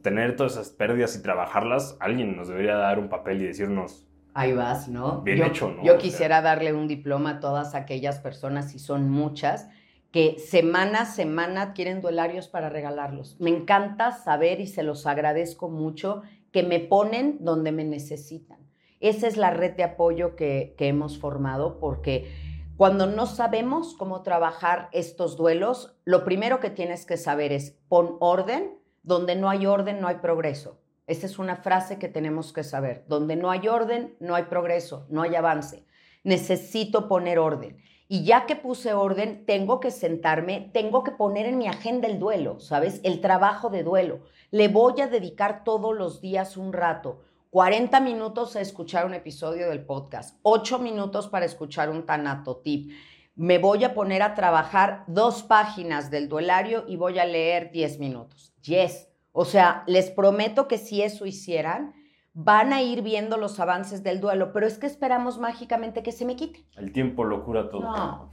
[0.02, 4.52] Tener todas esas pérdidas y trabajarlas, alguien nos debería dar un papel y decirnos, Ahí
[4.52, 5.22] vas, ¿no?
[5.22, 5.82] Bien yo, hecho, ¿no?
[5.82, 9.68] Yo O sea- quisiera darle un diploma a todas aquellas personas, y son muchas,
[10.12, 13.36] que semana a semana adquieren duelarios para regalarlos.
[13.40, 18.58] Me encanta saber y se los agradezco mucho que me ponen donde me necesitan.
[18.98, 22.30] Esa es la red de apoyo que, que hemos formado porque
[22.76, 28.16] cuando no sabemos cómo trabajar estos duelos, lo primero que tienes que saber es pon
[28.20, 30.80] orden, donde no hay orden no hay progreso.
[31.10, 33.04] Esa es una frase que tenemos que saber.
[33.08, 35.84] Donde no hay orden, no hay progreso, no hay avance.
[36.22, 37.82] Necesito poner orden.
[38.06, 42.20] Y ya que puse orden, tengo que sentarme, tengo que poner en mi agenda el
[42.20, 43.00] duelo, ¿sabes?
[43.02, 44.20] El trabajo de duelo.
[44.52, 47.22] Le voy a dedicar todos los días un rato.
[47.50, 52.92] 40 minutos a escuchar un episodio del podcast, 8 minutos para escuchar un tanato tip.
[53.34, 57.98] Me voy a poner a trabajar dos páginas del duelario y voy a leer 10
[57.98, 58.54] minutos.
[58.62, 59.09] Yes.
[59.32, 61.94] O sea, les prometo que si eso hicieran,
[62.32, 66.24] van a ir viendo los avances del duelo, pero es que esperamos mágicamente que se
[66.24, 66.64] me quite.
[66.76, 67.82] el tiempo lo cura todo.
[67.82, 68.30] No,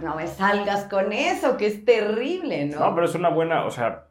[0.00, 2.80] no me salgas con eso, que es terrible, ¿no?
[2.80, 4.08] No, pero es una buena, o sea,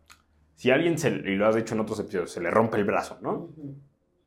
[0.56, 2.86] si a alguien se, y lo has dicho en otros episodios, se le rompe el
[2.86, 3.50] brazo, ¿no?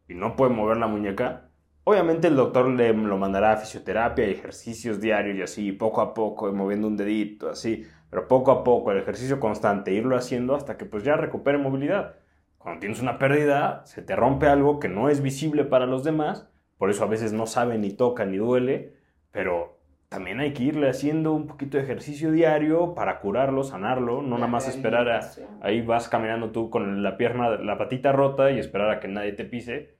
[0.08, 1.47] Y no puede mover la muñeca,
[1.88, 6.12] obviamente el doctor le lo mandará a fisioterapia y ejercicios diarios y así, poco a
[6.12, 10.76] poco, moviendo un dedito, así, pero poco a poco, el ejercicio constante, irlo haciendo hasta
[10.76, 12.16] que pues ya recupere movilidad.
[12.58, 16.50] Cuando tienes una pérdida, se te rompe algo que no es visible para los demás,
[16.76, 18.92] por eso a veces no sabe ni toca ni duele,
[19.30, 19.78] pero
[20.10, 24.40] también hay que irle haciendo un poquito de ejercicio diario para curarlo, sanarlo, no La
[24.40, 25.20] nada más esperar a,
[25.62, 29.32] ahí vas caminando tú con la pierna, la patita rota y esperar a que nadie
[29.32, 29.96] te pise,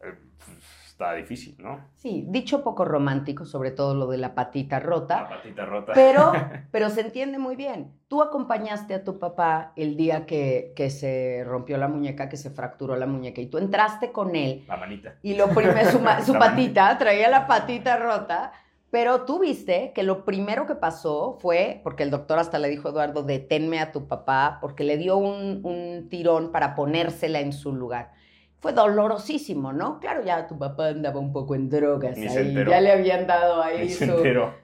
[0.00, 0.14] eh,
[0.96, 1.90] está difícil, ¿no?
[1.94, 5.92] Sí, dicho poco romántico, sobre todo lo de la patita La rota, patita rota.
[5.94, 6.32] pero,
[6.70, 7.92] pero se entiende muy bien.
[8.08, 12.50] Tú acompañaste a tu papá el día que, que se rompió la muñeca, que se
[12.50, 15.16] fracturó la muñeca, y tú entraste con él La manita.
[15.22, 15.90] y lo primero,
[16.22, 18.52] su, La patita, traía la patita rota,
[18.90, 22.88] pero tú viste que lo primero que pasó fue, porque el doctor hasta le dijo
[22.88, 27.52] a Eduardo, deténme a tu papá, porque le dio un, un tirón para ponérsela en
[27.52, 28.12] su lugar.
[28.60, 30.00] Fue dolorosísimo, ¿no?
[30.00, 33.62] Claro, ya tu papá andaba un poco en drogas Ni ahí, ya le habían dado
[33.62, 34.04] ahí su-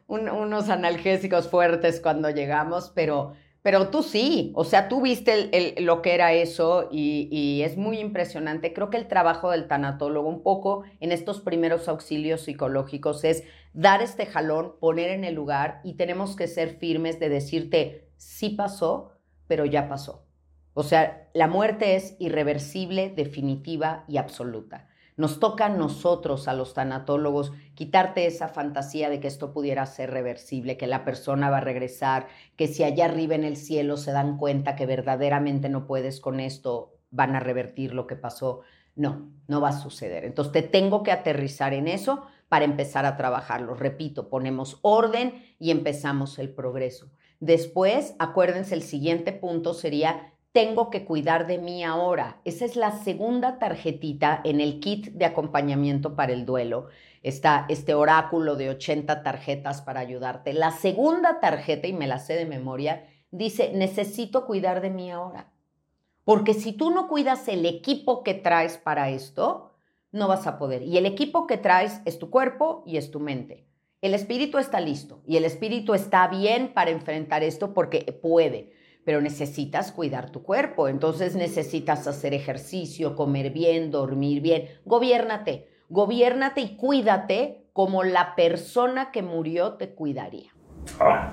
[0.06, 5.50] un- unos analgésicos fuertes cuando llegamos, pero, pero tú sí, o sea, tú viste el-
[5.76, 8.72] el- lo que era eso y, y es muy impresionante.
[8.72, 14.02] Creo que el trabajo del tanatólogo un poco en estos primeros auxilios psicológicos es dar
[14.02, 19.12] este jalón, poner en el lugar y tenemos que ser firmes de decirte, sí pasó,
[19.46, 20.21] pero ya pasó.
[20.74, 24.88] O sea, la muerte es irreversible, definitiva y absoluta.
[25.16, 30.10] Nos toca a nosotros, a los tanatólogos, quitarte esa fantasía de que esto pudiera ser
[30.10, 34.12] reversible, que la persona va a regresar, que si allá arriba en el cielo se
[34.12, 38.62] dan cuenta que verdaderamente no puedes con esto, van a revertir lo que pasó.
[38.94, 40.24] No, no va a suceder.
[40.24, 43.74] Entonces te tengo que aterrizar en eso para empezar a trabajarlo.
[43.74, 47.10] Repito, ponemos orden y empezamos el progreso.
[47.38, 52.40] Después, acuérdense, el siguiente punto sería tengo que cuidar de mí ahora.
[52.44, 56.88] Esa es la segunda tarjetita en el kit de acompañamiento para el duelo.
[57.22, 60.52] Está este oráculo de 80 tarjetas para ayudarte.
[60.52, 65.50] La segunda tarjeta, y me la sé de memoria, dice, necesito cuidar de mí ahora.
[66.24, 69.72] Porque si tú no cuidas el equipo que traes para esto,
[70.12, 70.82] no vas a poder.
[70.82, 73.64] Y el equipo que traes es tu cuerpo y es tu mente.
[74.02, 78.72] El espíritu está listo y el espíritu está bien para enfrentar esto porque puede
[79.04, 86.60] pero necesitas cuidar tu cuerpo, entonces necesitas hacer ejercicio, comer bien, dormir bien, gobiérnate, gobiérnate
[86.60, 90.50] y cuídate como la persona que murió te cuidaría.
[91.00, 91.32] Ah,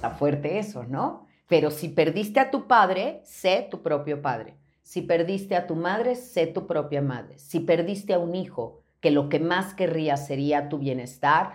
[0.00, 1.26] Está fuerte eso, ¿no?
[1.46, 4.56] Pero si perdiste a tu padre, sé tu propio padre.
[4.82, 7.38] Si perdiste a tu madre, sé tu propia madre.
[7.38, 11.52] Si perdiste a un hijo, que lo que más querría sería tu bienestar,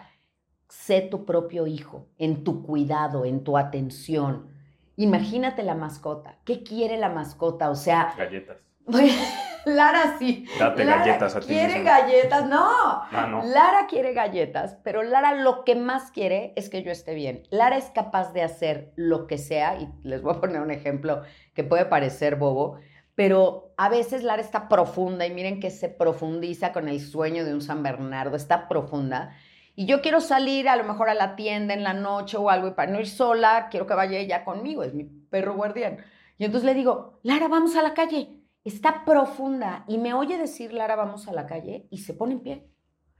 [0.69, 4.49] sé tu propio hijo, en tu cuidado, en tu atención.
[4.97, 6.37] Imagínate la mascota.
[6.45, 7.69] ¿Qué quiere la mascota?
[7.69, 8.57] O sea, galletas.
[9.65, 10.45] Lara sí.
[10.59, 12.61] Date Lara galletas a ti Quiere galletas, no.
[12.61, 13.43] Ah, no.
[13.43, 17.43] Lara quiere galletas, pero Lara lo que más quiere es que yo esté bien.
[17.49, 21.23] Lara es capaz de hacer lo que sea, y les voy a poner un ejemplo
[21.55, 22.77] que puede parecer bobo,
[23.15, 27.53] pero a veces Lara está profunda y miren que se profundiza con el sueño de
[27.53, 29.35] un San Bernardo, está profunda.
[29.75, 32.69] Y yo quiero salir a lo mejor a la tienda en la noche o algo
[32.69, 35.97] y para no ir sola, quiero que vaya ella conmigo, es mi perro guardián.
[36.37, 38.41] Y entonces le digo, Lara, vamos a la calle.
[38.63, 39.85] Está profunda.
[39.87, 41.87] Y me oye decir, Lara, vamos a la calle.
[41.89, 42.69] Y se pone en pie.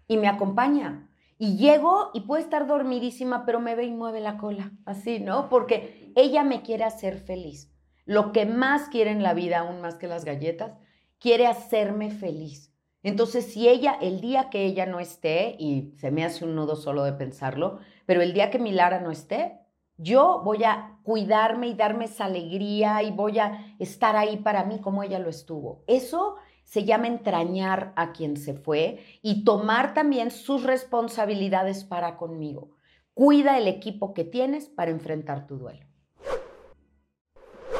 [0.07, 1.09] Y me acompaña.
[1.37, 4.71] Y llego y puede estar dormidísima, pero me ve y mueve la cola.
[4.85, 5.49] Así, ¿no?
[5.49, 7.71] Porque ella me quiere hacer feliz.
[8.05, 10.73] Lo que más quiere en la vida, aún más que las galletas,
[11.19, 12.74] quiere hacerme feliz.
[13.05, 16.75] Entonces, si ella, el día que ella no esté, y se me hace un nudo
[16.75, 19.59] solo de pensarlo, pero el día que mi Lara no esté,
[19.97, 24.81] yo voy a cuidarme y darme esa alegría y voy a estar ahí para mí
[24.81, 25.83] como ella lo estuvo.
[25.85, 32.71] Eso se llama entrañar a quien se fue y tomar también sus responsabilidades para conmigo.
[33.13, 35.85] Cuida el equipo que tienes para enfrentar tu duelo.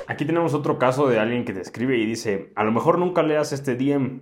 [0.06, 3.24] Aquí tenemos otro caso de alguien que te escribe y dice, a lo mejor nunca
[3.24, 4.22] leas este DM.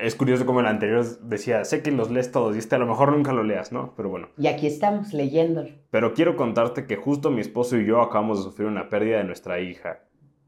[0.00, 2.86] Es curioso como el anterior decía, sé que los lees todos y este a lo
[2.86, 3.94] mejor nunca lo leas, ¿no?
[3.96, 4.28] Pero bueno.
[4.36, 5.70] Y aquí estamos leyéndolo.
[5.90, 9.24] Pero quiero contarte que justo mi esposo y yo acabamos de sufrir una pérdida de
[9.24, 10.00] nuestra hija.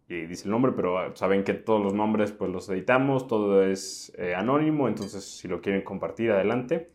[0.08, 4.12] Y dice el nombre, pero saben que todos los nombres pues los editamos, todo es
[4.16, 6.90] eh, anónimo, entonces si lo quieren compartir, adelante.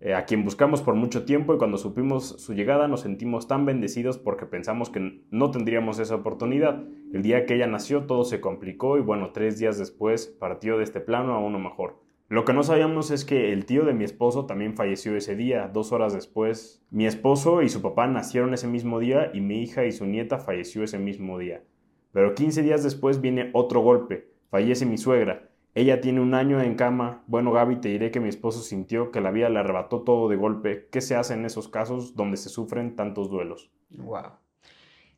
[0.00, 3.66] Eh, a quien buscamos por mucho tiempo y cuando supimos su llegada nos sentimos tan
[3.66, 6.84] bendecidos porque pensamos que no tendríamos esa oportunidad.
[7.12, 10.84] El día que ella nació todo se complicó y bueno, tres días después partió de
[10.84, 12.00] este plano a uno mejor.
[12.28, 15.68] Lo que no sabíamos es que el tío de mi esposo también falleció ese día,
[15.72, 16.84] dos horas después.
[16.90, 20.38] Mi esposo y su papá nacieron ese mismo día y mi hija y su nieta
[20.38, 21.64] falleció ese mismo día.
[22.12, 25.47] Pero 15 días después viene otro golpe, fallece mi suegra.
[25.78, 27.22] Ella tiene un año en cama.
[27.28, 30.34] Bueno, Gaby, te diré que mi esposo sintió que la vida le arrebató todo de
[30.34, 30.88] golpe.
[30.90, 33.70] ¿Qué se hace en esos casos donde se sufren tantos duelos?
[33.90, 34.32] Wow.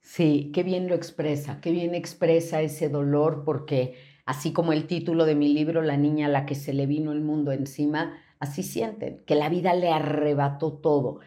[0.03, 3.95] Sí, qué bien lo expresa, qué bien expresa ese dolor, porque
[4.27, 7.13] así como el título de mi libro, La niña a la que se le vino
[7.13, 11.21] el mundo encima, así sienten, que la vida le arrebató todo.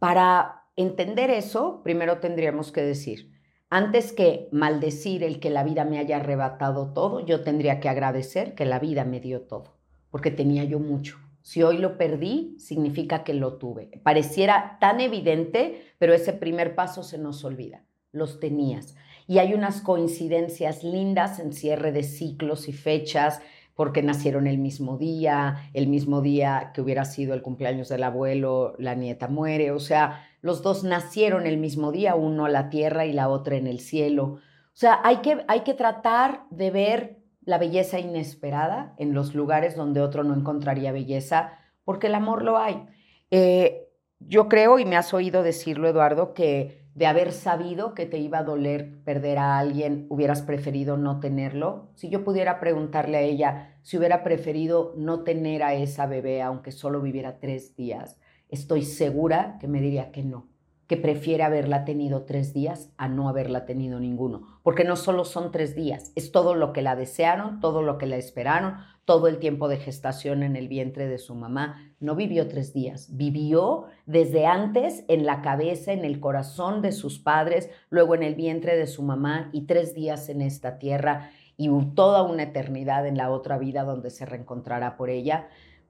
[0.00, 3.29] Para entender eso, primero tendríamos que decir,
[3.70, 8.56] antes que maldecir el que la vida me haya arrebatado todo, yo tendría que agradecer
[8.56, 9.76] que la vida me dio todo,
[10.10, 11.18] porque tenía yo mucho.
[11.42, 14.00] Si hoy lo perdí, significa que lo tuve.
[14.02, 17.84] Pareciera tan evidente, pero ese primer paso se nos olvida.
[18.12, 18.96] Los tenías.
[19.26, 23.40] Y hay unas coincidencias lindas en cierre de ciclos y fechas,
[23.76, 28.74] porque nacieron el mismo día, el mismo día que hubiera sido el cumpleaños del abuelo,
[28.78, 29.70] la nieta muere.
[29.70, 33.56] O sea, los dos nacieron el mismo día, uno a la tierra y la otra
[33.56, 34.24] en el cielo.
[34.24, 39.76] O sea, hay que, hay que tratar de ver la belleza inesperada en los lugares
[39.76, 41.52] donde otro no encontraría belleza,
[41.84, 42.86] porque el amor lo hay.
[43.30, 43.88] Eh,
[44.20, 48.38] yo creo, y me has oído decirlo, Eduardo, que de haber sabido que te iba
[48.38, 51.90] a doler perder a alguien, hubieras preferido no tenerlo.
[51.94, 56.72] Si yo pudiera preguntarle a ella si hubiera preferido no tener a esa bebé, aunque
[56.72, 58.18] solo viviera tres días,
[58.50, 60.48] estoy segura que me diría que no,
[60.86, 65.52] que prefiere haberla tenido tres días a no haberla tenido ninguno, porque no solo son
[65.52, 69.38] tres días, es todo lo que la desearon, todo lo que la esperaron, todo el
[69.38, 71.94] tiempo de gestación en el vientre de su mamá.
[72.00, 77.18] No vivió tres días, vivió desde antes en la cabeza, en el corazón de sus
[77.18, 81.68] padres, luego en el vientre de su mamá y tres días en esta tierra y
[81.94, 85.48] toda una eternidad en la otra vida donde se reencontrará por ella,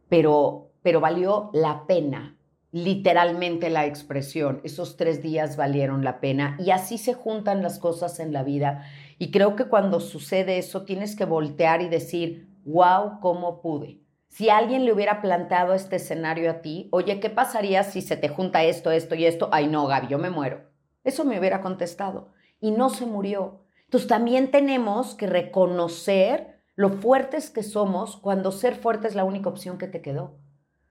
[0.08, 2.36] pero, pero valió la pena
[2.72, 4.60] literalmente la expresión.
[4.64, 8.84] Esos tres días valieron la pena y así se juntan las cosas en la vida.
[9.18, 14.00] Y creo que cuando sucede eso tienes que voltear y decir, wow, ¿cómo pude?
[14.28, 18.28] Si alguien le hubiera planteado este escenario a ti, oye, ¿qué pasaría si se te
[18.28, 19.48] junta esto, esto y esto?
[19.50, 20.70] Ay, no, Gaby, yo me muero.
[21.02, 22.28] Eso me hubiera contestado.
[22.60, 23.64] Y no se murió.
[23.86, 29.48] Entonces también tenemos que reconocer lo fuertes que somos cuando ser fuerte es la única
[29.48, 30.38] opción que te quedó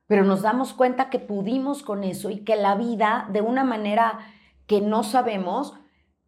[0.09, 4.17] pero nos damos cuenta que pudimos con eso y que la vida, de una manera
[4.65, 5.75] que no sabemos,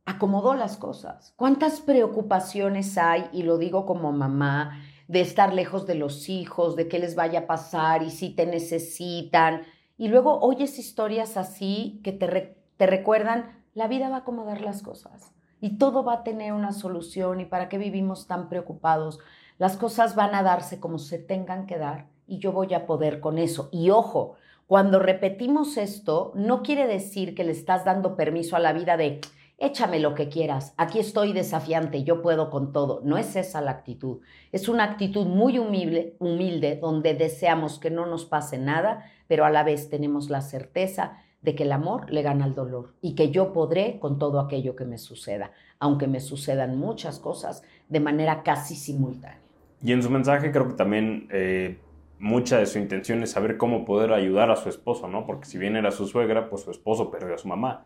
[0.06, 1.34] acomodó las cosas.
[1.36, 6.88] ¿Cuántas preocupaciones hay, y lo digo como mamá, de estar lejos de los hijos, de
[6.88, 9.64] qué les vaya a pasar y si te necesitan?
[9.98, 14.84] Y luego oyes historias así que te, te recuerdan, la vida va a acomodar las
[14.84, 19.18] cosas y todo va a tener una solución y para qué vivimos tan preocupados.
[19.58, 23.20] Las cosas van a darse como se tengan que dar y yo voy a poder
[23.20, 23.68] con eso.
[23.74, 28.72] Y ojo, cuando repetimos esto, no quiere decir que le estás dando permiso a la
[28.72, 29.20] vida de
[29.58, 33.02] échame lo que quieras, aquí estoy desafiante, yo puedo con todo.
[33.04, 34.22] No es esa la actitud.
[34.54, 39.52] Es una actitud muy humilde, humilde donde deseamos que no nos pase nada, pero a
[39.52, 43.30] la vez tenemos la certeza de que el amor le gana al dolor y que
[43.30, 48.42] yo podré con todo aquello que me suceda, aunque me sucedan muchas cosas de manera
[48.42, 49.42] casi simultánea.
[49.84, 51.78] Y en su mensaje creo que también eh,
[52.22, 55.26] mucha de su intención es saber cómo poder ayudar a su esposo, ¿no?
[55.26, 57.86] Porque si bien era su suegra, pues su esposo perdió a su mamá.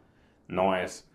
[0.49, 1.09] No es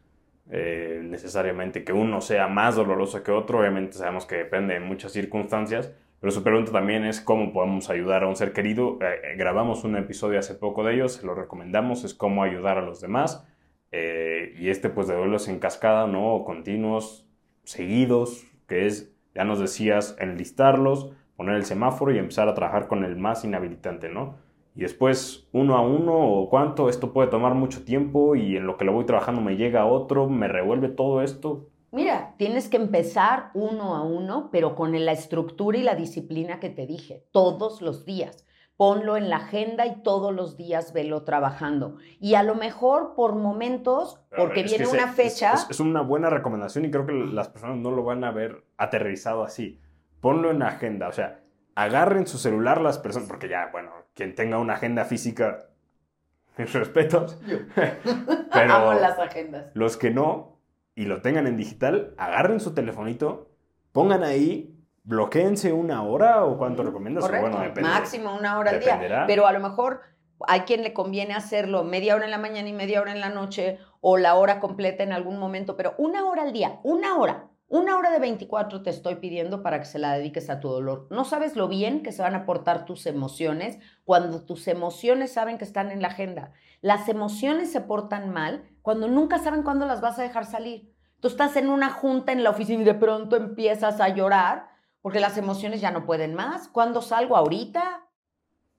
[0.51, 5.13] eh, necesariamente que uno sea más doloroso que otro, obviamente sabemos que depende de muchas
[5.13, 8.99] circunstancias, pero su pregunta también es cómo podemos ayudar a un ser querido.
[9.03, 12.83] Eh, grabamos un episodio hace poco de ellos, se lo recomendamos, es cómo ayudar a
[12.83, 13.47] los demás.
[13.93, 16.45] y este pues de duelos en cascada, ¿no?
[16.45, 17.27] Continuos,
[17.65, 23.03] seguidos, que es, ya nos decías, enlistarlos, poner el semáforo y empezar a trabajar con
[23.03, 24.35] el más inhabilitante, ¿no?
[24.77, 28.77] Y después, uno a uno o cuánto, esto puede tomar mucho tiempo y en lo
[28.77, 31.71] que lo voy trabajando me llega otro, me revuelve todo esto.
[31.93, 36.69] Mira, tienes que empezar uno a uno, pero con la estructura y la disciplina que
[36.69, 38.47] te dije, todos los días.
[38.77, 41.97] Ponlo en la agenda y todos los días velo trabajando.
[42.21, 45.55] Y a lo mejor por momentos, porque viene una fecha.
[45.71, 49.43] Es, una buena recomendación y creo que las personas no lo van a ver aterrizado
[49.43, 49.81] así.
[50.21, 51.41] Ponlo en agenda, o sea,
[51.75, 55.67] agarren su celular las personas, porque ya, bueno, quien tenga una agenda física,
[56.57, 57.39] mis respetos.
[57.75, 59.67] Pero Amo las agendas.
[59.75, 60.61] Los que no
[60.95, 63.51] y lo tengan en digital, agarren su telefonito,
[63.93, 67.25] pongan ahí, bloqueense una hora o cuánto recomiendas.
[67.25, 67.51] Correcto.
[67.51, 69.25] Bueno, Máximo una hora al día.
[69.27, 70.03] Pero a lo mejor
[70.47, 73.31] hay quien le conviene hacerlo media hora en la mañana y media hora en la
[73.31, 77.50] noche o la hora completa en algún momento, pero una hora al día, una hora.
[77.71, 81.07] Una hora de 24 te estoy pidiendo para que se la dediques a tu dolor.
[81.09, 85.57] No sabes lo bien que se van a portar tus emociones cuando tus emociones saben
[85.57, 86.53] que están en la agenda.
[86.81, 90.93] Las emociones se portan mal cuando nunca saben cuándo las vas a dejar salir.
[91.21, 94.67] Tú estás en una junta en la oficina y de pronto empiezas a llorar
[95.01, 96.67] porque las emociones ya no pueden más.
[96.67, 97.37] ¿Cuándo salgo?
[97.37, 98.05] ¿Ahorita?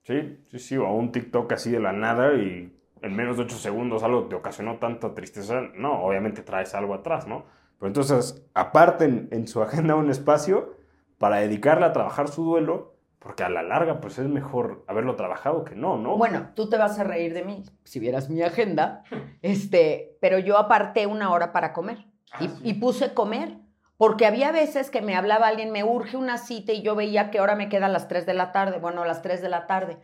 [0.02, 3.56] Sí, sí, sí, o un TikTok así de la nada y en menos de 8
[3.56, 5.62] segundos algo te ocasionó tanta tristeza.
[5.76, 7.46] No, obviamente traes algo atrás, ¿no?
[7.82, 10.76] Pero entonces aparten en su agenda un espacio
[11.18, 15.64] para dedicarle a trabajar su duelo, porque a la larga pues es mejor haberlo trabajado
[15.64, 16.16] que no, ¿no?
[16.16, 19.02] Bueno, tú te vas a reír de mí si vieras mi agenda,
[19.42, 22.06] este, pero yo aparté una hora para comer
[22.38, 23.58] y, ah, y puse comer.
[23.96, 27.40] Porque había veces que me hablaba alguien, me urge una cita y yo veía que
[27.40, 29.66] hora me queda a las 3 de la tarde, bueno, a las 3 de la
[29.66, 29.98] tarde.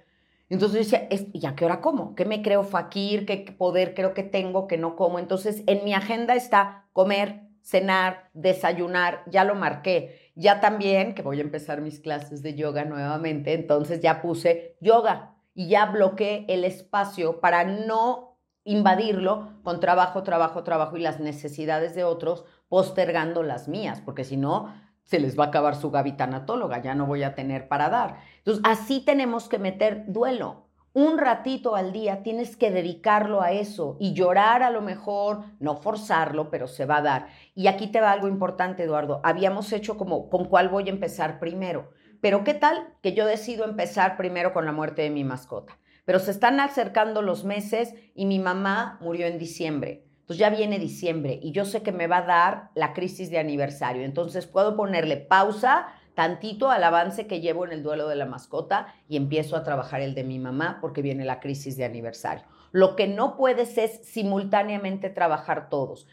[0.48, 2.16] Entonces decía, ¿y a qué hora como?
[2.16, 3.24] ¿Qué me creo fakir?
[3.24, 5.20] ¿Qué poder creo que tengo que no como?
[5.20, 10.32] Entonces en mi agenda está comer, cenar, desayunar, ya lo marqué.
[10.34, 15.34] Ya también, que voy a empezar mis clases de yoga nuevamente, entonces ya puse yoga
[15.54, 21.94] y ya bloqueé el espacio para no invadirlo con trabajo, trabajo, trabajo y las necesidades
[21.94, 26.82] de otros, postergando las mías, porque si no, se les va a acabar su gavitanatóloga,
[26.82, 28.18] ya no voy a tener para dar.
[28.38, 33.96] Entonces, así tenemos que meter duelo un ratito al día tienes que dedicarlo a eso
[34.00, 37.26] y llorar a lo mejor, no forzarlo, pero se va a dar.
[37.54, 39.20] Y aquí te va algo importante, Eduardo.
[39.22, 41.90] Habíamos hecho como, ¿con cuál voy a empezar primero?
[42.20, 45.78] Pero ¿qué tal que yo decido empezar primero con la muerte de mi mascota?
[46.04, 50.04] Pero se están acercando los meses y mi mamá murió en diciembre.
[50.20, 53.38] Entonces ya viene diciembre y yo sé que me va a dar la crisis de
[53.38, 54.04] aniversario.
[54.04, 55.86] Entonces puedo ponerle pausa
[56.18, 60.00] tantito al avance que llevo en el duelo de la mascota y empiezo a trabajar
[60.00, 62.44] el de mi mamá porque viene la crisis de aniversario.
[62.72, 66.08] Lo que no puedes es simultáneamente trabajar todos.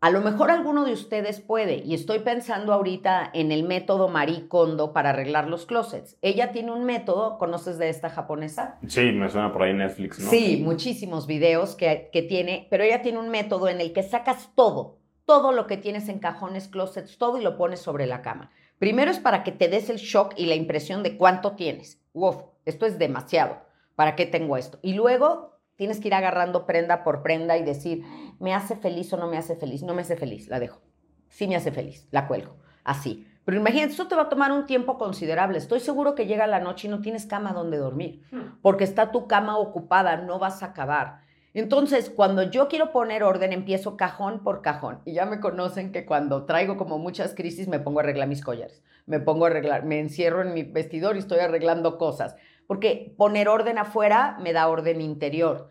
[0.00, 4.46] A lo mejor alguno de ustedes puede, y estoy pensando ahorita en el método Marie
[4.46, 6.16] Kondo para arreglar los closets.
[6.22, 8.78] Ella tiene un método, ¿conoces de esta japonesa?
[8.86, 10.30] Sí, me suena por ahí Netflix, ¿no?
[10.30, 14.50] Sí, muchísimos videos que, que tiene, pero ella tiene un método en el que sacas
[14.54, 18.52] todo, todo lo que tienes en cajones, closets, todo y lo pones sobre la cama.
[18.82, 22.02] Primero es para que te des el shock y la impresión de cuánto tienes.
[22.12, 23.58] Uf, esto es demasiado.
[23.94, 24.80] ¿Para qué tengo esto?
[24.82, 28.02] Y luego tienes que ir agarrando prenda por prenda y decir,
[28.40, 29.84] ¿me hace feliz o no me hace feliz?
[29.84, 30.80] No me hace feliz, la dejo.
[31.28, 32.56] Sí me hace feliz, la cuelgo.
[32.82, 33.24] Así.
[33.44, 35.58] Pero imagínate, esto te va a tomar un tiempo considerable.
[35.58, 38.58] Estoy seguro que llega la noche y no tienes cama donde dormir, hmm.
[38.62, 41.20] porque está tu cama ocupada, no vas a acabar.
[41.54, 45.00] Entonces, cuando yo quiero poner orden, empiezo cajón por cajón.
[45.04, 48.42] Y ya me conocen que cuando traigo como muchas crisis, me pongo a arreglar mis
[48.42, 48.82] collares.
[49.04, 52.36] Me pongo a arreglar, me encierro en mi vestidor y estoy arreglando cosas.
[52.66, 55.68] Porque poner orden afuera me da orden interior.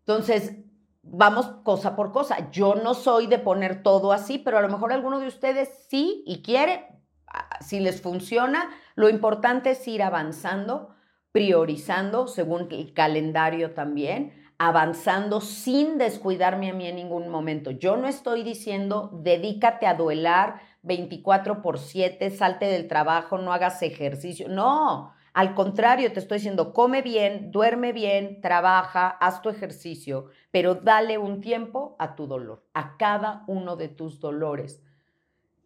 [0.00, 0.56] Entonces,
[1.02, 2.50] vamos cosa por cosa.
[2.52, 6.22] Yo no soy de poner todo así, pero a lo mejor alguno de ustedes sí
[6.26, 6.86] y quiere,
[7.26, 10.90] ah, si les funciona, lo importante es ir avanzando,
[11.32, 17.70] priorizando según el calendario también avanzando sin descuidarme a mí en ningún momento.
[17.70, 23.82] Yo no estoy diciendo dedícate a duelar 24 por 7, salte del trabajo, no hagas
[23.82, 24.48] ejercicio.
[24.48, 30.76] No, al contrario, te estoy diciendo, come bien, duerme bien, trabaja, haz tu ejercicio, pero
[30.76, 34.80] dale un tiempo a tu dolor, a cada uno de tus dolores.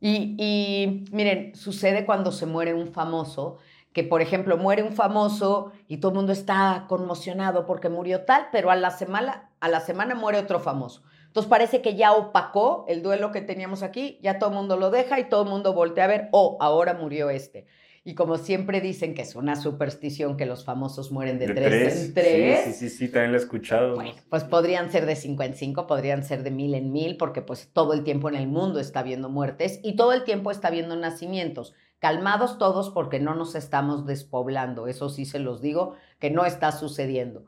[0.00, 3.58] Y, y miren, sucede cuando se muere un famoso
[3.98, 8.46] que por ejemplo muere un famoso y todo el mundo está conmocionado porque murió tal,
[8.52, 11.02] pero a la semana, a la semana muere otro famoso.
[11.26, 14.92] Entonces parece que ya opacó el duelo que teníamos aquí, ya todo el mundo lo
[14.92, 17.66] deja y todo el mundo voltea a ver, oh, ahora murió este.
[18.04, 22.14] Y como siempre dicen que es una superstición que los famosos mueren de, tres, en
[22.14, 22.64] tres.
[22.66, 23.96] Sí, sí, sí, también lo he escuchado.
[23.96, 27.42] Bueno, pues podrían ser de cinco en cinco, podrían ser de mil en mil, porque
[27.42, 30.68] pues todo el tiempo en el mundo está habiendo muertes y todo el tiempo está
[30.68, 31.74] habiendo nacimientos.
[31.98, 36.72] Calmados todos porque no nos estamos despoblando, eso sí se los digo, que no está
[36.72, 37.44] sucediendo.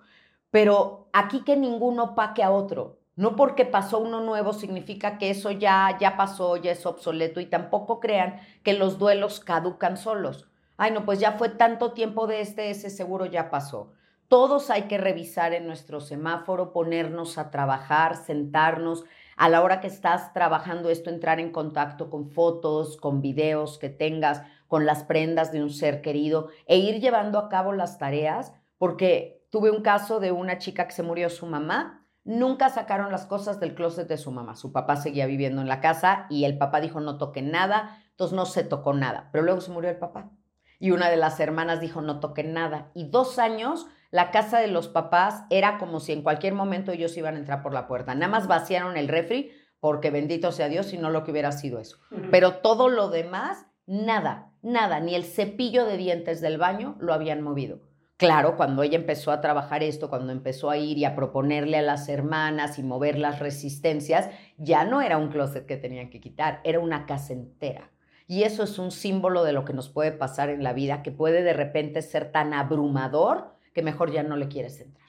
[0.50, 2.98] Pero aquí que ninguno paque a otro.
[3.16, 7.46] No porque pasó uno nuevo significa que eso ya, ya pasó, ya es obsoleto y
[7.46, 12.40] tampoco crean que los duelos caducan solos ay, no, pues ya fue tanto tiempo de
[12.40, 13.92] este, ese seguro ya pasó.
[14.28, 19.04] Todos hay que revisar en nuestro semáforo, ponernos a trabajar, sentarnos.
[19.40, 23.88] A la hora que estás trabajando esto, entrar en contacto con fotos, con videos que
[23.88, 28.52] tengas, con las prendas de un ser querido e ir llevando a cabo las tareas,
[28.76, 33.24] porque tuve un caso de una chica que se murió su mamá, nunca sacaron las
[33.24, 34.56] cosas del closet de su mamá.
[34.56, 38.36] Su papá seguía viviendo en la casa y el papá dijo no toque nada, entonces
[38.36, 40.32] no se tocó nada, pero luego se murió el papá
[40.78, 42.90] y una de las hermanas dijo no toquen nada.
[42.92, 47.16] Y dos años la casa de los papás era como si en cualquier momento ellos
[47.16, 48.14] iban a entrar por la puerta.
[48.14, 51.78] Nada más vaciaron el refri porque bendito sea Dios, si no lo que hubiera sido
[51.78, 51.98] eso.
[52.30, 57.40] Pero todo lo demás, nada, nada, ni el cepillo de dientes del baño lo habían
[57.40, 57.80] movido.
[58.18, 61.82] Claro, cuando ella empezó a trabajar esto, cuando empezó a ir y a proponerle a
[61.82, 66.60] las hermanas y mover las resistencias, ya no era un closet que tenían que quitar,
[66.62, 67.90] era una casa entera.
[68.26, 71.12] Y eso es un símbolo de lo que nos puede pasar en la vida, que
[71.12, 75.08] puede de repente ser tan abrumador que mejor ya no le quieres entrar.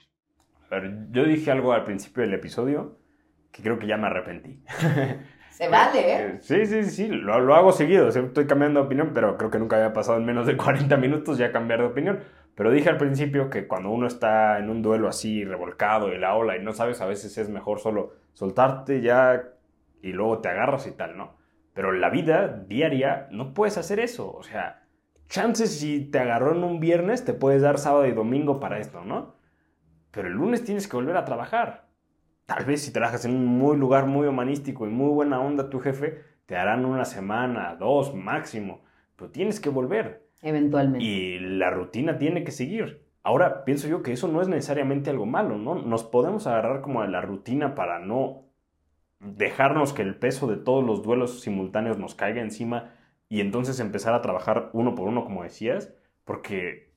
[0.70, 2.98] A ver, yo dije algo al principio del episodio
[3.50, 4.62] que creo que ya me arrepentí.
[5.50, 6.26] Se vale, ¿eh?
[6.26, 6.38] ¿eh?
[6.40, 8.08] Sí, sí, sí, lo, lo hago seguido.
[8.08, 11.36] Estoy cambiando de opinión, pero creo que nunca había pasado en menos de 40 minutos
[11.36, 12.20] ya cambiar de opinión.
[12.54, 16.34] Pero dije al principio que cuando uno está en un duelo así, revolcado en la
[16.34, 19.42] ola y no sabes, a veces es mejor solo soltarte ya
[20.02, 21.36] y luego te agarras y tal, ¿no?
[21.74, 24.32] Pero la vida diaria no puedes hacer eso.
[24.32, 24.81] O sea,
[25.28, 29.04] chances si te agarró en un viernes, te puedes dar sábado y domingo para esto,
[29.04, 29.34] ¿no?
[30.10, 31.88] Pero el lunes tienes que volver a trabajar.
[32.46, 35.80] Tal vez si trabajas en un muy lugar muy humanístico y muy buena onda tu
[35.80, 38.82] jefe, te harán una semana, dos máximo.
[39.16, 40.28] Pero tienes que volver.
[40.42, 41.04] Eventualmente.
[41.04, 43.06] Y la rutina tiene que seguir.
[43.22, 45.76] Ahora, pienso yo que eso no es necesariamente algo malo, ¿no?
[45.76, 48.46] Nos podemos agarrar como a la rutina para no
[49.20, 52.90] dejarnos que el peso de todos los duelos simultáneos nos caiga encima
[53.32, 55.94] y entonces empezar a trabajar uno por uno, como decías,
[56.26, 56.92] porque,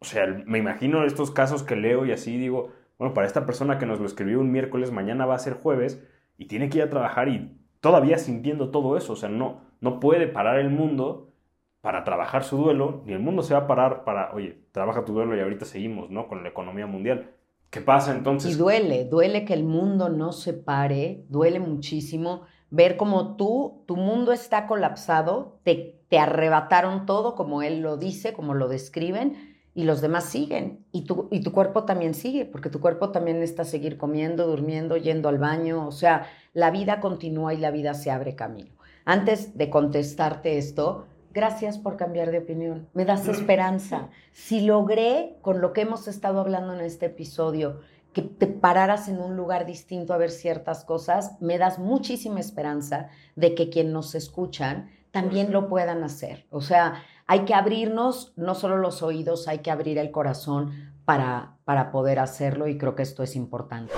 [0.00, 2.68] o sea, me imagino estos casos que leo y así digo,
[2.98, 6.06] bueno, para esta persona que nos lo escribió un miércoles, mañana va a ser jueves
[6.36, 9.98] y tiene que ir a trabajar y todavía sintiendo todo eso, o sea, no, no
[9.98, 11.32] puede parar el mundo
[11.80, 15.14] para trabajar su duelo, ni el mundo se va a parar para, oye, trabaja tu
[15.14, 16.28] duelo y ahorita seguimos, ¿no?
[16.28, 17.30] Con la economía mundial.
[17.70, 18.54] ¿Qué pasa entonces?
[18.54, 22.42] Y duele, duele que el mundo no se pare, duele muchísimo
[22.72, 28.32] ver como tú, tu mundo está colapsado, te, te arrebataron todo, como él lo dice,
[28.32, 30.84] como lo describen, y los demás siguen.
[30.90, 34.96] Y tu, y tu cuerpo también sigue, porque tu cuerpo también necesita seguir comiendo, durmiendo,
[34.96, 35.86] yendo al baño.
[35.86, 38.72] O sea, la vida continúa y la vida se abre camino.
[39.04, 42.88] Antes de contestarte esto, Gracias por cambiar de opinión.
[42.92, 44.10] Me das esperanza.
[44.32, 47.80] Si logré, con lo que hemos estado hablando en este episodio,
[48.12, 53.08] que te pararas en un lugar distinto a ver ciertas cosas, me das muchísima esperanza
[53.36, 56.46] de que quien nos escuchan también lo puedan hacer.
[56.50, 61.56] O sea, hay que abrirnos no solo los oídos, hay que abrir el corazón para,
[61.64, 63.92] para poder hacerlo y creo que esto es importante.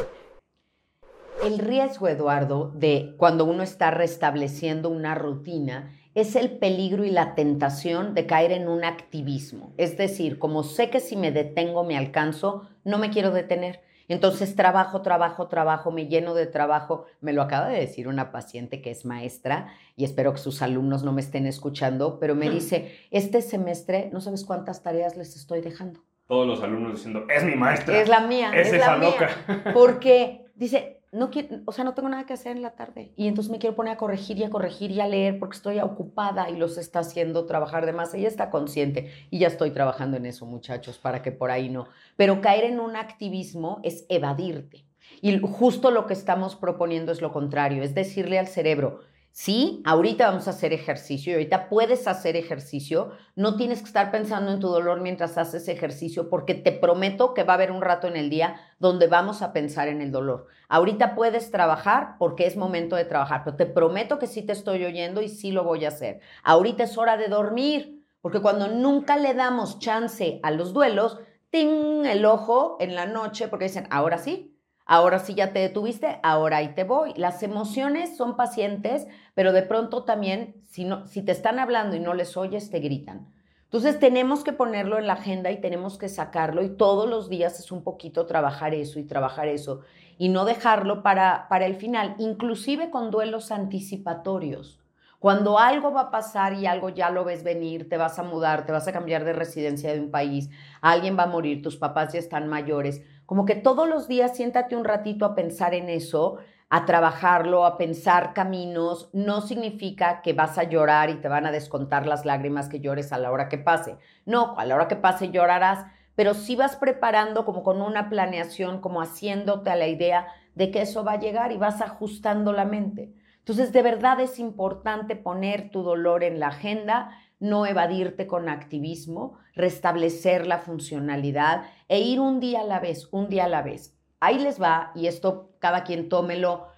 [1.45, 7.35] El riesgo, Eduardo, de cuando uno está restableciendo una rutina es el peligro y la
[7.35, 9.73] tentación de caer en un activismo.
[9.77, 13.81] Es decir, como sé que si me detengo me alcanzo, no me quiero detener.
[14.09, 17.07] Entonces trabajo, trabajo, trabajo, me lleno de trabajo.
[17.21, 21.05] Me lo acaba de decir una paciente que es maestra y espero que sus alumnos
[21.05, 25.61] no me estén escuchando, pero me dice, este semestre no sabes cuántas tareas les estoy
[25.61, 26.01] dejando.
[26.27, 28.01] Todos los alumnos diciendo, es mi maestra.
[28.01, 28.51] Es la mía.
[28.55, 29.29] Es, esa loca.
[29.75, 33.29] Porque dice, no quiero, o sea, no tengo nada que hacer en la tarde y
[33.29, 36.51] entonces me quiero poner a corregir y a corregir y a leer porque estoy ocupada
[36.51, 38.13] y los está haciendo trabajar de más.
[38.15, 41.87] Ella está consciente y ya estoy trabajando en eso, muchachos, para que por ahí no.
[42.17, 44.85] Pero caer en un activismo es evadirte.
[45.21, 49.01] Y justo lo que estamos proponiendo es lo contrario, es decirle al cerebro,
[49.37, 53.11] Sí, ahorita vamos a hacer ejercicio y ahorita puedes hacer ejercicio.
[53.35, 57.43] No tienes que estar pensando en tu dolor mientras haces ejercicio porque te prometo que
[57.43, 60.47] va a haber un rato en el día donde vamos a pensar en el dolor.
[60.69, 64.85] Ahorita puedes trabajar porque es momento de trabajar, pero te prometo que sí te estoy
[64.85, 66.21] oyendo y sí lo voy a hacer.
[66.45, 71.19] Ahorita es hora de dormir porque cuando nunca le damos chance a los duelos,
[71.51, 74.55] ting el ojo en la noche porque dicen, ahora sí,
[74.87, 77.15] Ahora sí ya te detuviste, ahora ahí te voy.
[77.17, 82.15] Las emociones son pacientes, pero de pronto también, si, si te están hablando y no
[82.15, 83.33] les oyes, te gritan.
[83.65, 87.59] Entonces tenemos que ponerlo en la agenda y tenemos que sacarlo y todos los días
[87.59, 89.81] es un poquito trabajar eso y trabajar eso
[90.17, 94.79] y no dejarlo para, para el final, inclusive con duelos anticipatorios.
[95.19, 98.67] Cuando algo va a pasar y algo ya lo ves venir, te vas a mudar,
[98.67, 100.51] te vas a cambiar de residencia de un país,
[100.83, 104.77] alguien va a morir, tus papás ya están mayores, como que todos los días siéntate
[104.77, 106.39] un ratito a pensar en eso,
[106.71, 111.53] a trabajarlo, a pensar caminos, no significa que vas a llorar y te van a
[111.53, 113.97] descontar las lágrimas que llores a la hora que pase.
[114.27, 118.81] No, a la hora que pase llorarás, pero sí vas preparando como con una planeación,
[118.81, 122.65] como haciéndote a la idea de que eso va a llegar y vas ajustando la
[122.65, 123.13] mente.
[123.39, 127.11] Entonces, de verdad es importante poner tu dolor en la agenda,
[127.41, 133.29] no evadirte con activismo, restablecer la funcionalidad e ir un día a la vez, un
[133.29, 133.97] día a la vez.
[134.21, 136.69] Ahí les va, y esto cada quien tómelo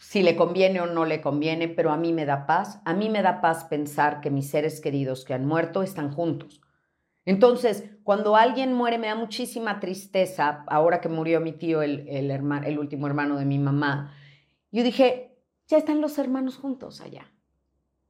[0.00, 2.80] si le conviene o no le conviene, pero a mí me da paz.
[2.86, 6.62] A mí me da paz pensar que mis seres queridos que han muerto están juntos.
[7.26, 10.64] Entonces, cuando alguien muere, me da muchísima tristeza.
[10.68, 14.14] Ahora que murió mi tío, el, el, el último hermano de mi mamá,
[14.72, 15.36] yo dije,
[15.68, 17.30] ya están los hermanos juntos allá.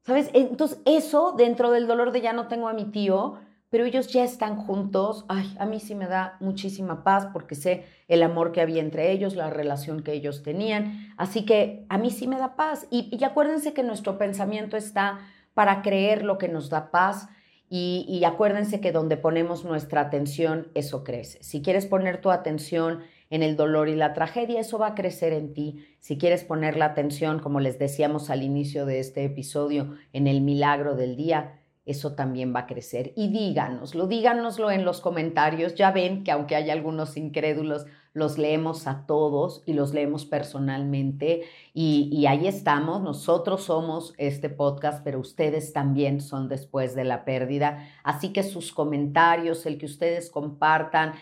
[0.03, 0.31] ¿Sabes?
[0.33, 3.41] Entonces, eso dentro del dolor de ya no tengo a mi tío,
[3.71, 5.25] pero ellos ya están juntos.
[5.29, 9.13] Ay, a mí sí me da muchísima paz porque sé el amor que había entre
[9.13, 11.15] ellos, la relación que ellos tenían.
[11.17, 12.89] Así que a mí sí me da paz.
[12.91, 15.21] Y, y acuérdense que nuestro pensamiento está
[15.55, 17.29] para creer lo que nos da paz.
[17.69, 21.41] Y, y acuérdense que donde ponemos nuestra atención, eso crece.
[21.45, 23.01] Si quieres poner tu atención
[23.31, 25.87] en el dolor y la tragedia, eso va a crecer en ti.
[26.01, 30.41] Si quieres poner la atención, como les decíamos al inicio de este episodio, en el
[30.41, 33.13] milagro del día, eso también va a crecer.
[33.17, 35.75] Y díganoslo, díganoslo en los comentarios.
[35.75, 41.43] Ya ven que aunque hay algunos incrédulos, los leemos a todos y los leemos personalmente.
[41.73, 47.25] Y, y, ahí estamos, nosotros somos este podcast, pero ustedes también son después de la
[47.25, 47.89] pérdida.
[48.03, 51.15] Así que sus comentarios, el que ustedes compartan,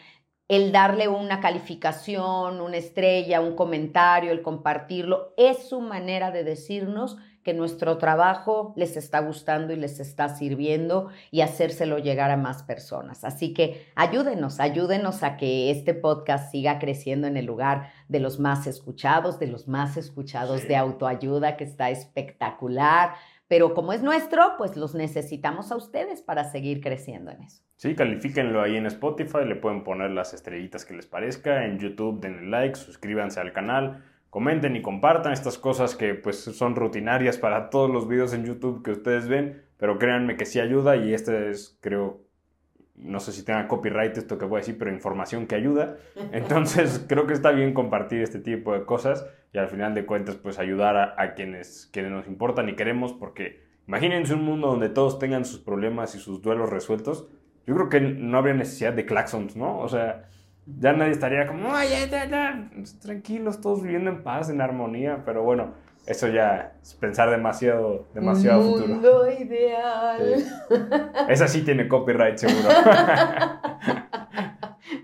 [0.49, 7.19] el darle una calificación, una estrella, un comentario, el compartirlo, es su manera de decirnos
[7.49, 12.63] que nuestro trabajo les está gustando y les está sirviendo y hacérselo llegar a más
[12.63, 13.25] personas.
[13.25, 18.39] Así que ayúdenos, ayúdenos a que este podcast siga creciendo en el lugar de los
[18.39, 23.15] más escuchados, de los más escuchados de autoayuda, que está espectacular.
[23.47, 27.63] Pero como es nuestro, pues los necesitamos a ustedes para seguir creciendo en eso.
[27.77, 32.21] Sí, califíquenlo ahí en Spotify, le pueden poner las estrellitas que les parezca, en YouTube
[32.21, 37.71] denle like, suscríbanse al canal, comenten y compartan estas cosas que pues son rutinarias para
[37.71, 41.51] todos los videos en YouTube que ustedes ven, pero créanme que sí ayuda y este
[41.51, 42.21] es creo
[42.95, 45.99] no sé si tenga copyright esto que voy a decir, pero información que ayuda.
[46.33, 50.37] Entonces creo que está bien compartir este tipo de cosas y al final de cuentas
[50.37, 54.89] pues ayudar a, a quienes, quienes nos importan y queremos porque imagínense un mundo donde
[54.89, 57.29] todos tengan sus problemas y sus duelos resueltos
[57.69, 59.79] yo creo que no habría necesidad de claxons, ¿no?
[59.79, 60.31] O sea,
[60.79, 65.43] ya nadie estaría como, ay, ya, ya, tranquilos, todos viviendo en paz, en armonía, pero
[65.43, 65.73] bueno,
[66.07, 68.89] eso ya es pensar demasiado, demasiado Un futuro.
[68.95, 70.45] mundo ideal.
[71.29, 72.69] Esa sí tiene copyright, seguro.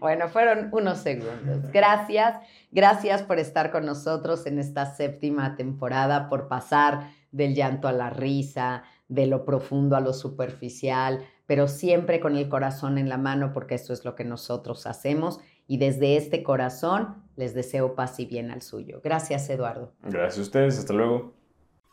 [0.00, 1.70] Bueno, fueron unos segundos.
[1.72, 2.36] Gracias,
[2.70, 8.10] gracias por estar con nosotros en esta séptima temporada, por pasar del llanto a la
[8.10, 13.52] risa, de lo profundo a lo superficial, pero siempre con el corazón en la mano
[13.52, 18.26] porque eso es lo que nosotros hacemos y desde este corazón les deseo paz y
[18.26, 19.00] bien al suyo.
[19.02, 19.92] Gracias, Eduardo.
[20.02, 21.32] Gracias a ustedes, hasta luego.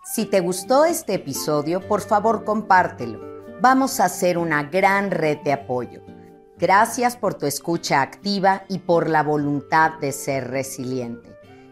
[0.03, 3.19] Si te gustó este episodio, por favor compártelo.
[3.61, 6.01] Vamos a hacer una gran red de apoyo.
[6.57, 11.31] Gracias por tu escucha activa y por la voluntad de ser resiliente.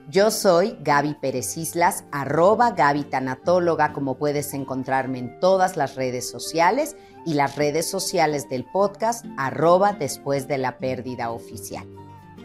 [0.10, 6.28] Yo soy Gaby Pérez Islas, arroba Gaby Tanatóloga, como puedes encontrarme en todas las redes
[6.28, 6.95] sociales
[7.26, 11.88] y las redes sociales del podcast, arroba después de la pérdida oficial.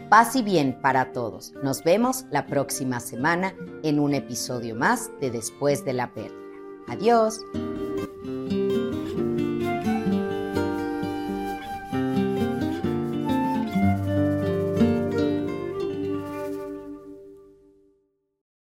[0.09, 1.53] Paz y bien para todos.
[1.63, 6.39] Nos vemos la próxima semana en un episodio más de Después de la pérdida.
[6.87, 7.39] Adiós.